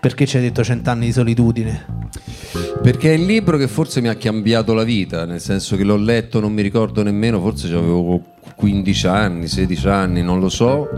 [0.00, 1.86] Perché ci hai detto Cent'anni di solitudine?
[2.82, 5.96] Perché è il libro che forse mi ha cambiato la vita, nel senso che l'ho
[5.96, 8.20] letto, non mi ricordo nemmeno, forse avevo
[8.56, 10.88] 15 anni, 16 anni, non lo so,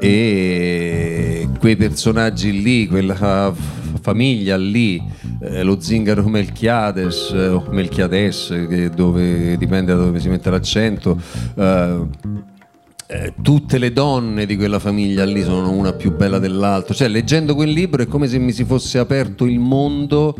[0.00, 3.52] e quei personaggi lì, quella fa-
[4.00, 5.02] famiglia lì,
[5.40, 11.20] eh, lo zingaro Melchiades eh, o Melchiades, che dove dipende da dove si mette l'accento,
[11.56, 12.06] eh,
[13.10, 16.94] eh, tutte le donne di quella famiglia lì sono una più bella dell'altra.
[16.94, 20.36] Cioè, leggendo quel libro è come se mi si fosse aperto il mondo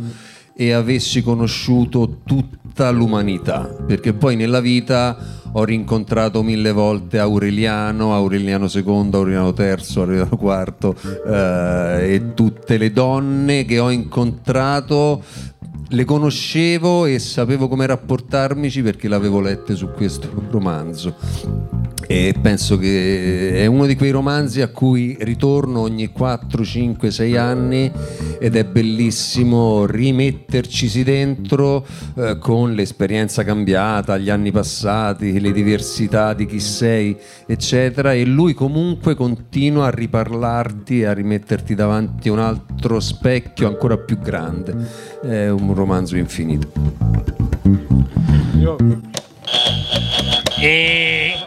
[0.55, 3.75] e avessi conosciuto tutta l'umanità.
[3.87, 5.17] Perché poi nella vita
[5.51, 12.91] ho rincontrato mille volte Aureliano, Aureliano II, Aureliano III, Aureliano IV eh, e tutte le
[12.91, 15.23] donne che ho incontrato
[15.91, 21.15] le conoscevo e sapevo come rapportarmici perché l'avevo lette su questo romanzo.
[22.11, 27.37] E penso che è uno di quei romanzi a cui ritorno ogni 4, 5, 6
[27.37, 27.91] anni
[28.39, 31.85] ed è bellissimo rimettercisi dentro
[32.15, 38.53] eh, con l'esperienza cambiata, gli anni passati, le diversità di chi sei, eccetera e lui
[38.53, 44.75] comunque continua a riparlarti e a rimetterti davanti a un altro specchio ancora più grande.
[45.21, 46.71] È un romanzo infinito.
[48.59, 48.75] Io...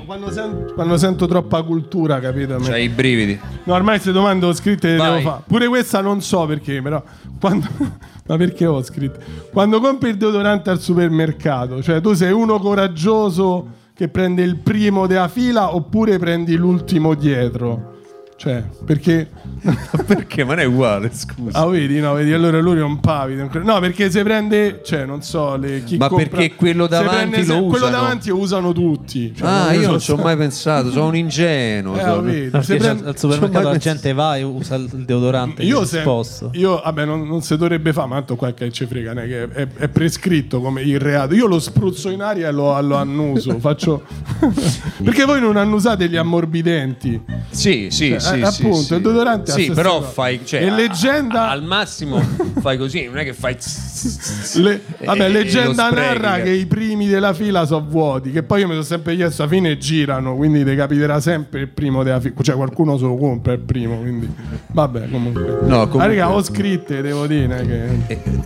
[0.07, 2.59] Quando, sen- quando sento troppa cultura, capito?
[2.59, 3.39] Me- C'hai i brividi.
[3.65, 5.43] No, ormai queste domande ho scritte le devo fare.
[5.47, 7.03] Pure questa non so perché, però.
[7.41, 7.67] Quando...
[8.27, 9.19] Ma perché ho scritto?
[9.51, 15.07] Quando compri il deodorante al supermercato, cioè tu sei uno coraggioso che prende il primo
[15.07, 17.92] della fila oppure prendi l'ultimo dietro?
[18.43, 19.29] Cioè, perché.
[20.05, 20.43] Perché?
[20.43, 21.57] Ma non è uguale, scusa.
[21.61, 23.49] Ah, vedi, no, vedi, allora lui è un pavido.
[23.63, 27.17] No, perché se prende, cioè, non so, le, chi Ma compra- perché quello se davanti
[27.31, 27.91] prende lo se- Quello usano?
[27.91, 29.33] davanti lo usano tutti.
[29.37, 31.95] Cioè, Ah, non io non ci ho mai pensato, sono un ingenuo.
[31.97, 35.63] Eh, sono- vedi, se Perché prende- al supermercato la gente va e usa il deodorante
[35.63, 36.51] Io, se, esposto.
[36.55, 39.43] io vabbè, non, non si dovrebbe fare, ma tanto qua che ci frega, è, che
[39.49, 41.35] è, è prescritto come il reato.
[41.35, 43.57] Io lo spruzzo in aria e lo, lo annuso.
[43.61, 44.03] faccio...
[45.05, 47.21] Perché voi non annusate gli ammorbidenti?
[47.51, 48.95] Sì, sì, Cioè, sì, sì, eh, sì, appunto, sì.
[48.95, 50.09] il deodorante è Sì, però cosa.
[50.09, 50.41] fai.
[50.45, 51.43] Cioè, e a- leggenda.
[51.49, 52.21] a- al massimo
[52.61, 53.57] fai così, non è che fai.
[54.55, 58.31] Le- vabbè, e- leggenda narra che- che i primi della fila sono vuoti.
[58.33, 61.69] Che poi io mi sono sempre chiesto, alla fine girano, quindi ti capiterà sempre il
[61.69, 62.35] primo della fila.
[62.43, 63.99] Cioè, qualcuno se lo compra il primo.
[63.99, 64.29] Quindi,
[64.73, 65.43] vabbè, comunque.
[65.63, 67.65] No, comunque- Ah, raga, ho scritte, devo dire.
[68.07, 68.41] Che...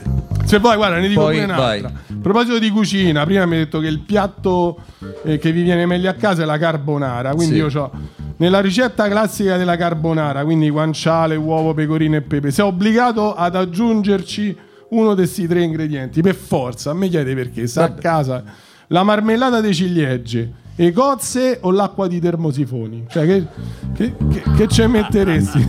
[0.44, 1.66] Se poi, guarda, ne dico Poi, pure un'altra.
[1.66, 1.84] vai.
[1.84, 4.78] A proposito di cucina, prima mi hai detto che il piatto
[5.24, 7.34] eh, che vi viene meglio a casa è la carbonara.
[7.34, 7.60] Quindi Sì.
[7.60, 7.90] io ho
[8.38, 14.56] nella ricetta classica della carbonara, quindi guanciale, uovo, pecorino e pepe, sei obbligato ad aggiungerci
[14.90, 16.20] uno di questi tre ingredienti.
[16.20, 17.66] Per forza, a me chiede perché.
[17.66, 18.44] Sta a casa
[18.88, 20.52] la marmellata di ciliegie.
[20.78, 23.06] Le cozze o l'acqua di termosifoni?
[23.08, 23.46] Cioè, che,
[23.94, 25.64] che, che, che ci metteresti?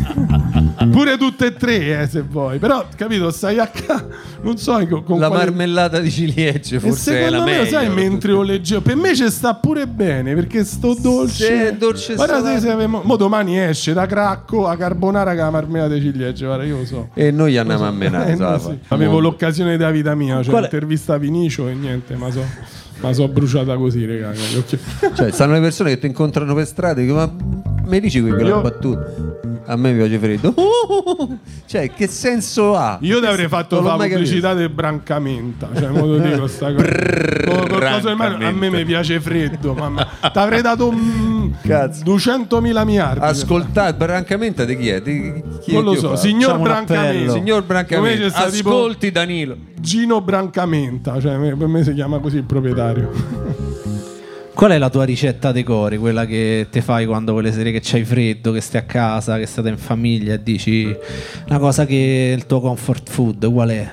[0.91, 2.59] Pure tutte e tre, eh, se vuoi.
[2.59, 4.05] Però, capito, stai a casa.
[4.41, 7.51] Non so con, con La quale- marmellata di ciliegie, e forse è la secondo me,
[7.57, 7.71] lo meglio.
[7.77, 11.45] sai, mentre ho leggevo, per me ci sta pure bene perché sto dolce.
[11.45, 15.43] Sì, è dolce Guarda se, se avemo- mo domani esce da cracco a carbonara con
[15.43, 16.45] la marmellata di ciliegie.
[16.45, 17.09] Guarda, io lo so.
[17.13, 18.35] E noi andiamo a Eh, menare.
[18.35, 18.77] no, sì.
[18.89, 22.43] Avevo l'occasione della vita mia, cioè Qual intervista a Vinicio e niente, ma so,
[23.01, 24.27] ma so bruciata così, raga.
[24.27, 24.79] con gli occhi-
[25.15, 28.29] Cioè, stanno le persone che ti incontrano per strada e dicono: Ma mi dici qui
[28.31, 29.13] quella Io- battuta?
[29.69, 30.53] A me mi piace freddo.
[31.67, 32.97] Cioè, che senso ha?
[33.01, 38.15] Io ti avrei fatto la pubblicità del Brancamenta, cioè modo dico sta cosa.
[38.15, 40.07] Mano, a me mi piace freddo, mamma.
[40.21, 42.03] Ti avrei dato un Cazzo.
[42.03, 43.19] 200.000 miliardi.
[43.23, 45.01] Ascoltate, Brancamenta di chi è?
[45.01, 47.09] Di chi non lo chi so, signor Brancamenta.
[47.09, 47.31] appello.
[47.33, 49.57] Signor Brancamenta, tipo- ascolti Danilo.
[49.79, 53.11] Gino Brancamenta, cioè per me si chiama così il proprietario.
[54.53, 55.99] Qual è la tua ricetta decore?
[55.99, 59.45] Quella che te fai quando quelle sere che c'hai freddo, che stai a casa, che
[59.45, 60.95] state in famiglia e dici
[61.47, 63.91] una cosa che è il tuo comfort food, qual è?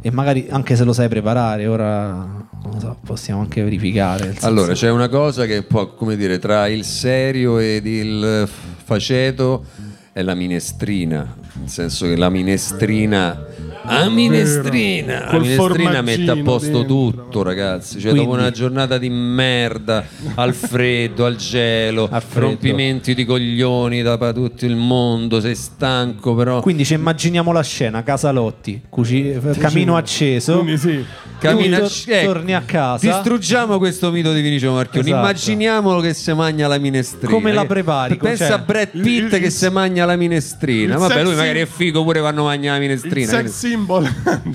[0.00, 2.14] E magari anche se lo sai preparare, ora
[2.50, 4.34] lo so, possiamo anche verificare.
[4.40, 8.48] Allora, c'è una cosa che po' come dire tra il serio ed il
[8.84, 9.64] faceto
[10.12, 13.45] è la minestrina, nel senso che la minestrina
[13.88, 16.86] la minestrina, la Col minestrina mette a posto dentro.
[16.94, 17.94] tutto, ragazzi.
[18.00, 22.40] Cioè, Quindi- dopo una giornata di merda, al freddo, al gelo, freddo.
[22.46, 27.62] rompimenti di coglioni da pa- tutto il mondo, sei stanco, però Quindi ci immaginiamo la
[27.62, 31.04] scena, casa Lotti, cuci- camino acceso, Quindi sì.
[31.38, 33.06] Cammina, tu a- tor- ecco, torni a casa.
[33.06, 35.06] Distruggiamo questo mito di Vinicio Marchioni.
[35.08, 35.22] Esatto.
[35.22, 37.30] Immaginiamolo che si mangia la minestrina.
[37.32, 38.16] Come la Che- prepari?
[38.16, 40.94] Pensa Cioè, a Brad il- Pitt il- che si mangia la minestrina.
[40.94, 43.30] il Vabbè, lui magari è figo pure vanno a mangiare la Il minestrina.
[43.30, 44.04] sex symbol.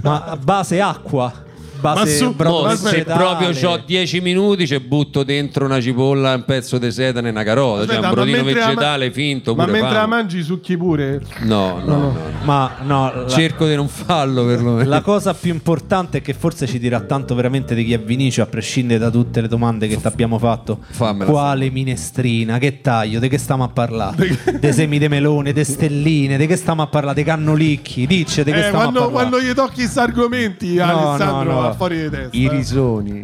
[0.04, 1.34] ma base acqua,
[1.82, 5.82] Ma base su- brodo Mo, ma se proprio ho 10 minuti ci butto dentro una
[5.82, 8.52] cipolla, un pezzo di sedane e una carota, Aspetta, cioè ma un brodino la ma-
[8.52, 10.08] vegetale finto Ma mentre la famo.
[10.16, 11.22] mangi succhi pure.
[11.42, 12.16] No, no, no.
[12.44, 14.88] Ma no, la, Cerco di non farlo perlomeno.
[14.90, 18.42] la cosa più importante è che forse ci dirà tanto veramente di chi è Vinicio,
[18.42, 20.80] a prescindere da tutte le domande che ti abbiamo fatto.
[20.90, 21.30] Fammela.
[21.30, 22.58] Quale minestrina?
[22.58, 23.20] Che taglio?
[23.20, 24.38] Di che stiamo a parlare?
[24.60, 27.16] Dei semi di melone, de stelline, di che stiamo a parlare?
[27.16, 28.06] Dei cannolicchi?
[28.08, 29.30] Dice di che Eh, stiamo a quando, parlare?
[29.30, 32.30] quando gli tocchi questi argomenti, No, Alessandro fuori di testa.
[32.38, 32.50] I eh.
[32.50, 33.22] risoni.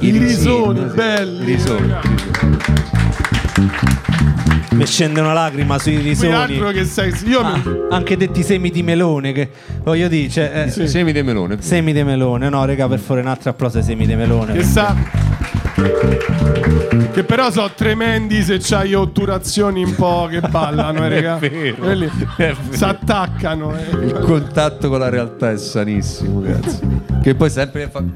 [0.00, 0.94] I risoni, sì.
[0.94, 1.42] belli.
[1.42, 1.94] I risoni.
[4.72, 6.60] Mi scende una lacrima sui risoni.
[6.72, 7.12] che sei.
[7.26, 9.50] Io Ah, mi- anche detti semi di melone, che
[9.82, 11.56] voglio dire, cioè, eh, Semi di melone.
[11.60, 14.52] semi di melone, no, raga, per fare un altro applauso ai semi di melone.
[14.52, 14.94] che sa.
[17.12, 21.38] Che però so tremendi se c'hai otturazioni un po' che ballano, eh, raga.
[21.38, 22.10] Quelli
[22.70, 23.74] si attaccano.
[23.76, 24.04] eh.
[24.04, 26.80] Il contatto con la realtà è sanissimo, cazzo.
[27.22, 28.02] Che poi sempre fa.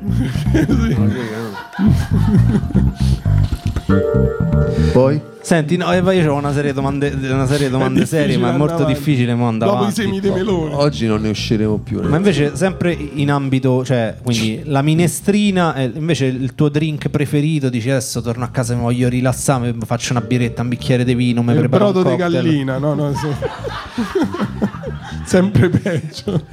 [4.92, 5.20] Poi?
[5.42, 8.54] Senti, no, eh, io ho una serie di domande, una serie di domande serie, ma
[8.54, 8.92] è molto avanti.
[8.94, 10.02] difficile mo andare Dopo i avanti.
[10.02, 10.74] semi di melone.
[10.74, 12.00] Oggi non ne usciremo più.
[12.00, 17.68] Ma invece sempre in ambito, cioè, quindi la minestrina, è invece il tuo drink preferito,
[17.68, 21.14] dici adesso torno a casa, mi voglio rilassare, mi faccio una biretta, un bicchiere di
[21.14, 23.26] vino, mi Il preparo un brodo di gallina, no, no, sì.
[25.24, 26.44] Sempre peggio.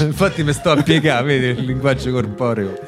[0.00, 2.78] Infatti mi sto a piegare, vedi il linguaggio corporeo.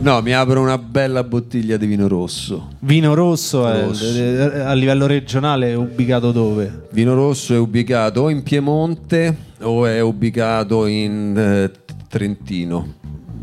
[0.00, 2.68] No, mi apro una bella bottiglia di vino rosso.
[2.80, 4.04] Vino rosso, è- Rosso.
[4.16, 6.86] eh, a livello regionale è ubicato dove?
[6.92, 11.70] Vino rosso è ubicato o in Piemonte o è ubicato in eh,
[12.08, 12.94] Trentino.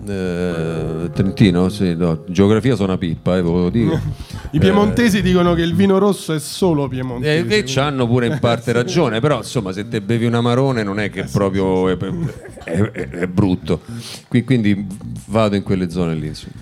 [0.07, 2.23] Eh, Trentino, sì, no.
[2.27, 3.99] geografia sono una pippa, eh, ve lo dico.
[4.51, 7.45] I piemontesi dicono che il vino rosso è solo piemontese.
[7.47, 10.83] E, e ci hanno pure in parte ragione, però insomma se te bevi un amarone
[10.83, 11.97] non è che proprio è,
[12.63, 13.81] è- è- brutto.
[14.27, 14.85] Qui- quindi
[15.27, 16.27] vado in quelle zone lì.
[16.27, 16.53] insomma.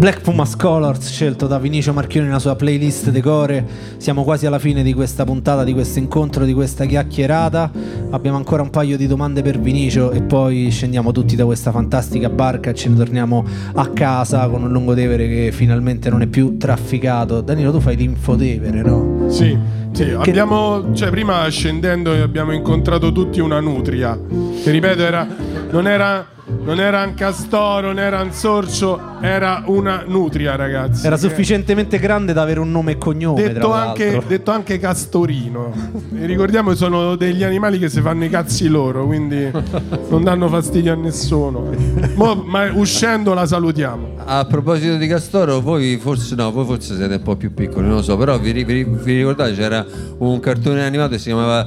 [0.00, 3.62] Black Pumas Colors scelto da Vinicio Marchioni nella sua playlist decore.
[3.98, 7.70] Siamo quasi alla fine di questa puntata, di questo incontro, di questa chiacchierata.
[8.08, 12.30] Abbiamo ancora un paio di domande per Vinicio e poi scendiamo tutti da questa fantastica
[12.30, 13.44] barca e ce ne torniamo
[13.74, 17.42] a casa con un lungotevere che finalmente non è più trafficato.
[17.42, 19.28] Danilo, tu fai l'infotevere, no?
[19.28, 19.54] Sì,
[19.92, 24.18] Sì, abbiamo, cioè, prima scendendo abbiamo incontrato tutti una nutria.
[24.18, 25.28] Che ripeto, era,
[25.70, 26.26] non era
[26.62, 31.06] non era un castoro, non era un sorcio, era una nutria, ragazzi.
[31.06, 33.42] Era sufficientemente grande da avere un nome e cognome.
[33.42, 35.72] Detto, tra anche, detto anche castorino.
[36.14, 39.50] E ricordiamo che sono degli animali che si fanno i cazzi loro, quindi
[40.08, 41.70] non danno fastidio a nessuno.
[42.14, 44.14] Mo, ma uscendo la salutiamo.
[44.24, 47.96] A proposito di Castoro, voi forse no, voi forse siete un po' più piccoli, non
[47.96, 49.84] lo so, però vi, vi vi ricordate c'era
[50.18, 51.66] un cartone animato che si chiamava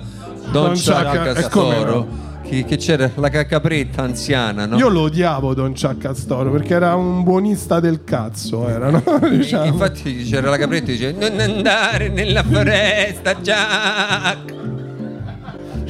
[0.51, 2.07] Don, Don Chuck Chuck, e come Castoro?
[2.44, 4.78] Che, che c'era la capretta anziana, no?
[4.78, 9.02] Io lo odiavo Don Chuck Castoro perché era un buonista del cazzo, era, no?
[9.30, 9.66] Diciamo.
[9.66, 14.54] Infatti c'era la capretta e dice non andare nella foresta Jack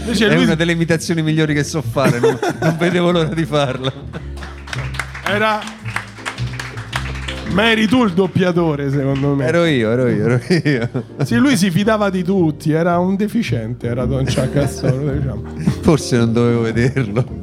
[0.03, 3.45] Invece È lui una delle imitazioni migliori che so fare, non, non vedevo l'ora di
[3.45, 3.91] farla.
[5.25, 5.82] era...
[7.53, 9.45] Ma eri tu il doppiatore, secondo me.
[9.45, 10.89] Ero io, ero io, ero io.
[11.23, 15.43] Sì, lui si fidava di tutti, era un deficiente, era Don Chuck Castoro, diciamo.
[15.81, 17.41] Forse non dovevo vederlo.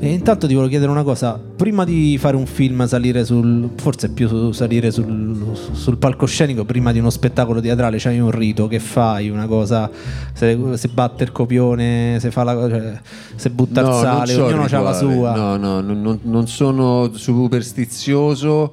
[0.00, 1.40] E intanto ti volevo chiedere una cosa.
[1.56, 3.70] Prima di fare un film, salire sul.
[3.76, 8.66] forse più su- salire sul, sul palcoscenico, prima di uno spettacolo teatrale, c'hai un rito
[8.68, 9.90] che fai, una cosa.
[10.34, 12.92] Se, se batte il copione, se fa la cioè,
[13.34, 14.96] se butta il non sale, ognuno ha la rituale.
[14.98, 15.34] sua.
[15.34, 18.72] No, no, non- non sono superstizioso.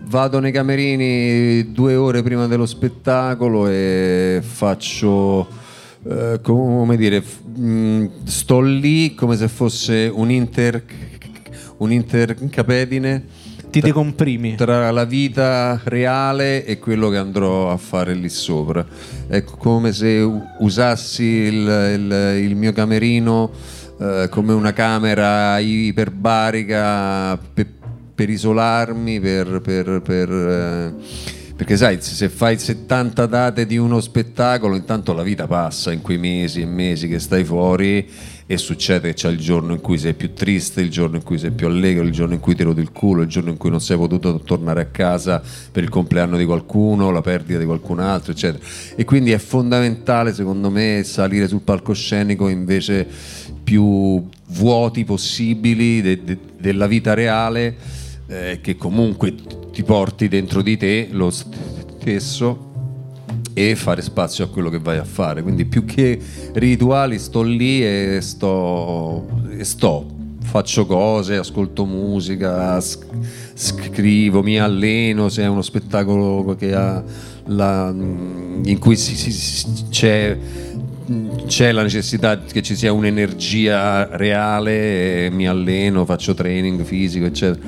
[0.00, 5.46] Vado nei camerini due ore prima dello spettacolo e faccio.
[6.08, 7.22] eh, come dire,
[7.56, 10.82] mh, sto lì come se fosse un inter.
[11.78, 13.24] un intercapedine
[13.70, 14.54] Ti decomprimi.
[14.56, 18.84] tra la vita reale e quello che andrò a fare lì sopra.
[19.28, 20.26] È come se
[20.60, 21.54] usassi il,
[21.94, 23.50] il- il mio camerino
[24.00, 27.66] eh, come una camera iperbarica pe-
[28.18, 29.60] per isolarmi, per...
[29.60, 35.48] per- per, eh, perché sai, se fai 70 date di uno spettacolo, intanto la vita
[35.48, 38.08] passa in quei mesi e mesi che stai fuori
[38.46, 41.36] e succede che c'è il giorno in cui sei più triste, il giorno in cui
[41.36, 43.70] sei più allegro, il giorno in cui ti rodi il culo, il giorno in cui
[43.70, 45.42] non sei potuto tornare a casa
[45.72, 48.64] per il compleanno di qualcuno, la perdita di qualcun altro, eccetera.
[48.94, 53.06] E quindi è fondamentale, secondo me, salire sul palcoscenico invece
[53.64, 57.97] più vuoti possibili de- de- della vita reale,
[58.28, 59.34] eh, che comunque
[59.72, 62.66] ti porti dentro di te lo stesso
[63.54, 65.42] e fare spazio a quello che vai a fare.
[65.42, 66.18] Quindi più che
[66.52, 69.26] rituali sto lì e sto,
[69.56, 70.16] e sto.
[70.48, 73.04] faccio cose, ascolto musica, sc-
[73.52, 76.42] scrivo, mi alleno, se è uno spettacolo
[77.48, 80.38] la- in cui si- si- si- c'è
[81.46, 87.66] c'è la necessità che ci sia un'energia reale, mi alleno, faccio training fisico, eccetera.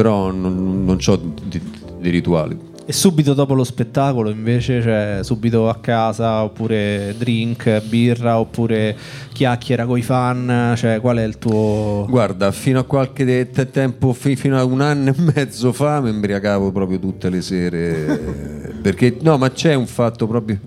[0.00, 1.60] Però non, non ho di,
[1.98, 2.58] di rituali.
[2.86, 8.96] E subito dopo lo spettacolo, invece, cioè subito a casa, oppure drink, birra, oppure
[9.30, 12.06] chiacchiera con i fan, cioè qual è il tuo.
[12.08, 16.72] Guarda, fino a qualche tempo, fi- fino a un anno e mezzo fa, mi imbriacavo
[16.72, 18.72] proprio tutte le sere.
[18.80, 20.58] perché no, ma c'è un fatto proprio,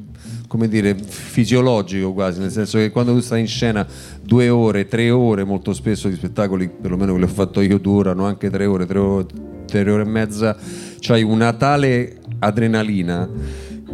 [0.54, 3.88] come dire, fisiologico quasi, nel senso che quando tu stai in scena
[4.22, 8.24] due ore, tre ore, molto spesso gli spettacoli, perlomeno quelli che ho fatto io, durano
[8.26, 9.26] anche tre ore, tre ore,
[9.66, 10.56] tre ore e mezza,
[11.00, 13.28] c'hai una tale adrenalina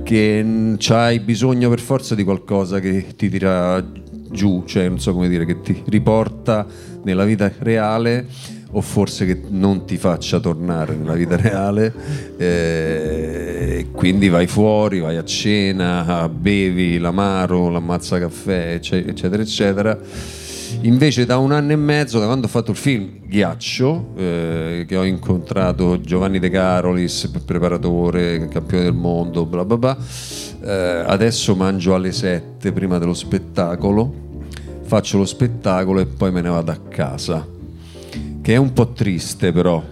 [0.04, 3.82] che mm, c'hai bisogno per forza di qualcosa che ti tira
[4.30, 6.68] giù, cioè non so come dire, che ti riporta
[7.04, 8.28] nella vita reale
[8.72, 11.94] o forse che non ti faccia tornare nella vita reale,
[12.38, 20.00] eh, quindi vai fuori, vai a cena, bevi l'amaro, l'ammazza caffè, ecce- eccetera, eccetera.
[20.82, 24.96] Invece da un anno e mezzo, da quando ho fatto il film Ghiaccio, eh, che
[24.96, 29.98] ho incontrato Giovanni De Carolis, preparatore, campione del mondo, bla bla bla,
[30.64, 34.14] eh, adesso mangio alle 7 prima dello spettacolo,
[34.84, 37.58] faccio lo spettacolo e poi me ne vado a casa.
[38.42, 39.84] Che è un po' triste però,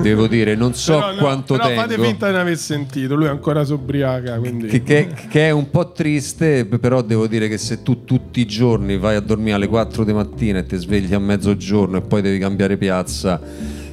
[0.00, 1.80] devo dire, non so Però no, quanto però tengo.
[1.80, 4.66] fate finta di non aver sentito, lui è ancora sobriaca, quindi...
[4.68, 8.46] Che, che- che è un po' triste, però devo dire che se tu tutti i
[8.46, 12.20] giorni vai a dormire alle 4 di mattina e ti svegli a mezzogiorno e poi
[12.22, 13.40] devi cambiare piazza,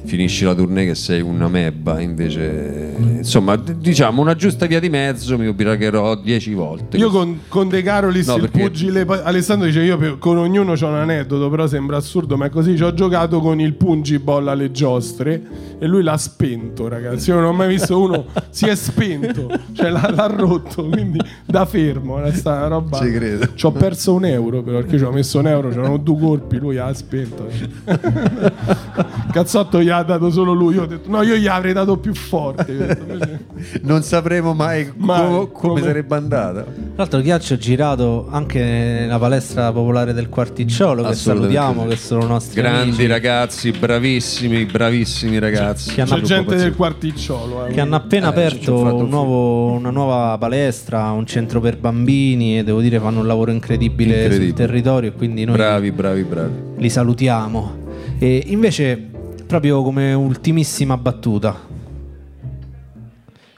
[0.04, 5.38] finisci la tournée che sei una mebba, invece insomma diciamo una giusta via di mezzo
[5.38, 6.96] mi ubriacherò 10 volte.
[6.96, 10.88] Io con, con De Carolis, No, il perché- pugile, Alessandro dice io con ognuno c'ho
[10.88, 14.70] un aneddoto, però sembra assurdo, ma è così, ci ho giocato con il pungiball alle
[14.70, 15.42] giostre
[15.78, 19.90] e lui l'ha spento, ragazzi, io non ho mai visto uno, si è spento, cioè
[19.90, 22.98] l'ha, l'ha rotto, quindi da fermo, era sta una roba...
[22.98, 23.48] Ci credo.
[23.54, 26.58] Ci ho perso un euro, però, perché ci ho messo un euro, c'erano due colpi,
[26.58, 27.48] lui ha spento.
[29.32, 32.14] Cazzotto gli ha dato solo lui, io ho detto no, io gli avrei dato più
[32.14, 33.40] forte.
[33.82, 36.62] Non sapremo mai, Mai, co- come, come- sarebbe andata.
[36.62, 42.26] Tra l'altro Ghiaccio è girato anche nella palestra popolare del Quarticciolo, che salutiamo, che sono
[42.26, 46.00] nostri Grandi amici, ragazzi, bravissimi, bravissimi ragazzi.
[46.00, 46.62] hanno, C'è gente pazzesco.
[46.64, 47.66] del quarticciolo.
[47.66, 47.72] eh.
[47.72, 52.64] che hanno appena Eh, aperto un nuovo- una nuova palestra, un centro per bambini e
[52.64, 54.54] devo dire fanno un lavoro incredibile, sul Incredibile.
[54.66, 56.52] territorio e quindi noi Bravi, bravi, bravi.
[56.78, 57.80] li salutiamo.
[58.18, 59.08] E invece,
[59.52, 61.54] proprio come ultimissima battuta,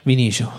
[0.03, 0.51] Vinicio,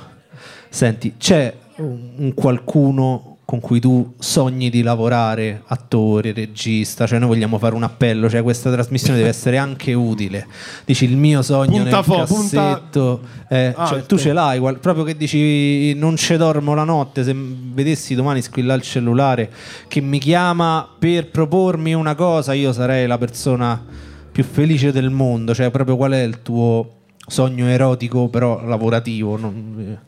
[0.71, 7.29] senti, c'è un un qualcuno con cui tu sogni di lavorare, attore, regista, cioè noi
[7.29, 10.47] vogliamo fare un appello, cioè questa trasmissione deve essere anche utile.
[10.87, 13.21] Dici il mio sogno Punta nel fo- punta cassetto,
[13.51, 14.07] eh, cioè, alto.
[14.07, 18.41] tu ce l'hai, qual- proprio che dici non ci dormo la notte, se vedessi domani
[18.41, 19.53] squillare il cellulare
[19.87, 25.55] che mi chiama per propormi una cosa, io sarei la persona più felice del mondo,
[25.55, 29.39] cioè proprio qual è il tuo sogno erotico però lavorativo?
[29.39, 29.99] non-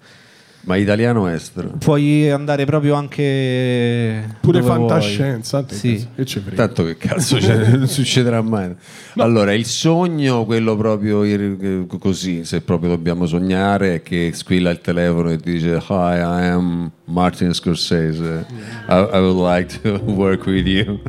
[0.68, 1.70] Ma italiano o estero?
[1.78, 5.64] Puoi andare proprio anche Pure fantascienza.
[5.66, 6.06] Sì.
[6.24, 6.66] ci frega.
[6.66, 7.38] Tanto che cazzo
[7.74, 8.76] non succederà mai.
[9.16, 14.82] Allora, il sogno, quello proprio ir- così, se proprio dobbiamo sognare, è che squilla il
[14.82, 18.44] telefono e ti dice Hi, I am Martin Scorsese.
[18.90, 21.00] I, I would like to work with you.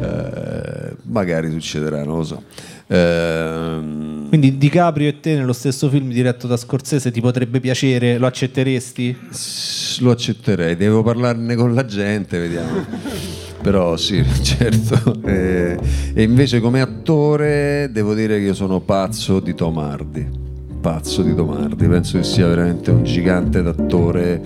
[0.00, 2.42] Eh, magari succederà, non lo so.
[2.92, 8.18] Ehm, Quindi DiCaprio e te nello stesso film diretto da Scorsese ti potrebbe piacere?
[8.18, 9.16] Lo accetteresti?
[10.00, 12.84] Lo accetterei, devo parlarne con la gente, vediamo.
[13.62, 15.20] Però sì, certo.
[15.24, 15.78] Eh,
[16.14, 20.28] E invece come attore devo dire che io sono pazzo di Tom Hardy.
[20.80, 24.42] Pazzo di Tom Hardy, penso che sia veramente un gigante d'attore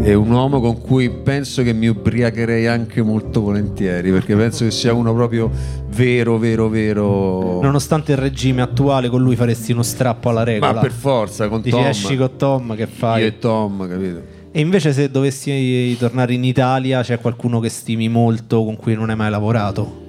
[0.00, 4.70] e un uomo con cui penso che mi ubriacherei anche molto volentieri, perché penso che
[4.70, 5.50] sia uno proprio
[5.90, 7.60] vero, vero, vero.
[7.60, 10.72] Nonostante il regime attuale, con lui faresti uno strappo alla regola.
[10.72, 11.86] Ma per forza, con Dici Tom.
[11.86, 13.22] esci con Tom, che fai?
[13.22, 14.40] Io e Tom, capito?
[14.50, 19.08] E invece se dovessi tornare in Italia c'è qualcuno che stimi molto con cui non
[19.08, 20.00] hai mai lavorato?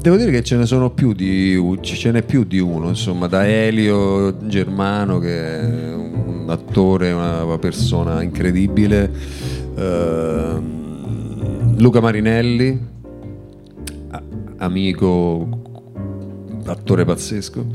[0.00, 3.46] Devo dire che ce ne sono più di ce n'è più di uno, insomma, da
[3.46, 9.10] Elio Germano che è un attore, una persona incredibile,
[9.76, 12.80] ehm, Luca Marinelli,
[14.58, 15.48] amico,
[16.66, 17.66] attore pazzesco.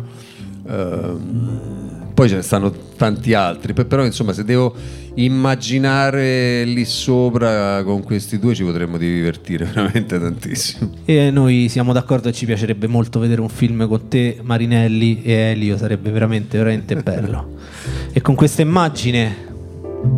[0.67, 1.77] Ehm,
[2.17, 4.73] poi ce ne stanno tanti altri, pe- però insomma se devo
[5.15, 10.93] immaginare lì sopra con questi due ci potremmo divertire veramente tantissimo.
[11.05, 15.31] E noi siamo d'accordo e ci piacerebbe molto vedere un film con te, Marinelli e
[15.31, 17.53] Elio, sarebbe veramente, veramente bello.
[18.17, 19.45] E con questa immagine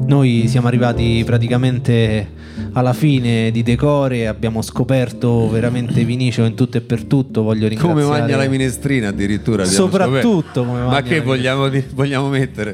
[0.06, 2.32] noi siamo arrivati praticamente
[2.72, 8.02] alla fine di Decore, abbiamo scoperto veramente Vinicio in tutto e per tutto, voglio ringraziare...
[8.02, 9.66] Come mangia la minestrina addirittura.
[9.66, 12.74] Soprattutto come Ma mangia che la vogliamo, vogliamo mettere?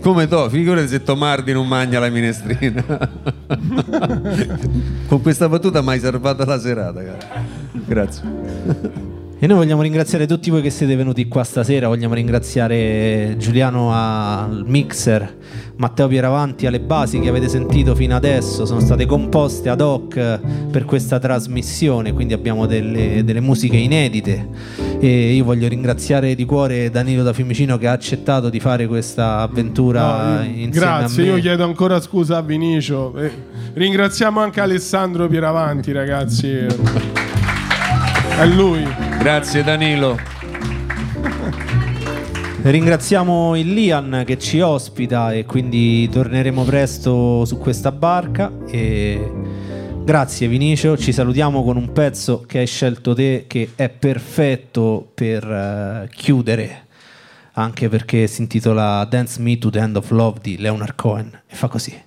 [0.00, 2.84] Come to, figurati se Tomardi non mangia la minestrina.
[5.08, 7.18] Con questa battuta mai salvata la serata, cara.
[7.84, 9.14] Grazie.
[9.38, 14.64] E noi vogliamo ringraziare tutti voi che siete venuti qua stasera, vogliamo ringraziare Giuliano al
[14.66, 15.36] mixer,
[15.76, 20.86] Matteo Pieravanti alle basi che avete sentito fino adesso, sono state composte ad hoc per
[20.86, 24.48] questa trasmissione, quindi abbiamo delle, delle musiche inedite
[24.98, 29.40] e io voglio ringraziare di cuore Danilo da Fiumicino che ha accettato di fare questa
[29.40, 31.32] avventura No, insieme grazie, a me.
[31.34, 33.14] io chiedo ancora scusa a Vinicio.
[33.18, 33.30] e
[33.74, 36.48] ringraziamo anche Alessandro Pieravanti, ragazzi.
[38.38, 39.15] È lui.
[39.26, 40.16] Grazie Danilo.
[42.62, 48.52] Ringraziamo il Lian che ci ospita e quindi torneremo presto su questa barca.
[48.68, 49.32] E
[50.04, 55.42] grazie Vinicio, ci salutiamo con un pezzo che hai scelto te che è perfetto per
[55.42, 56.86] eh, chiudere,
[57.54, 61.54] anche perché si intitola Dance Me to the End of Love di Leonard Cohen e
[61.56, 62.05] fa così.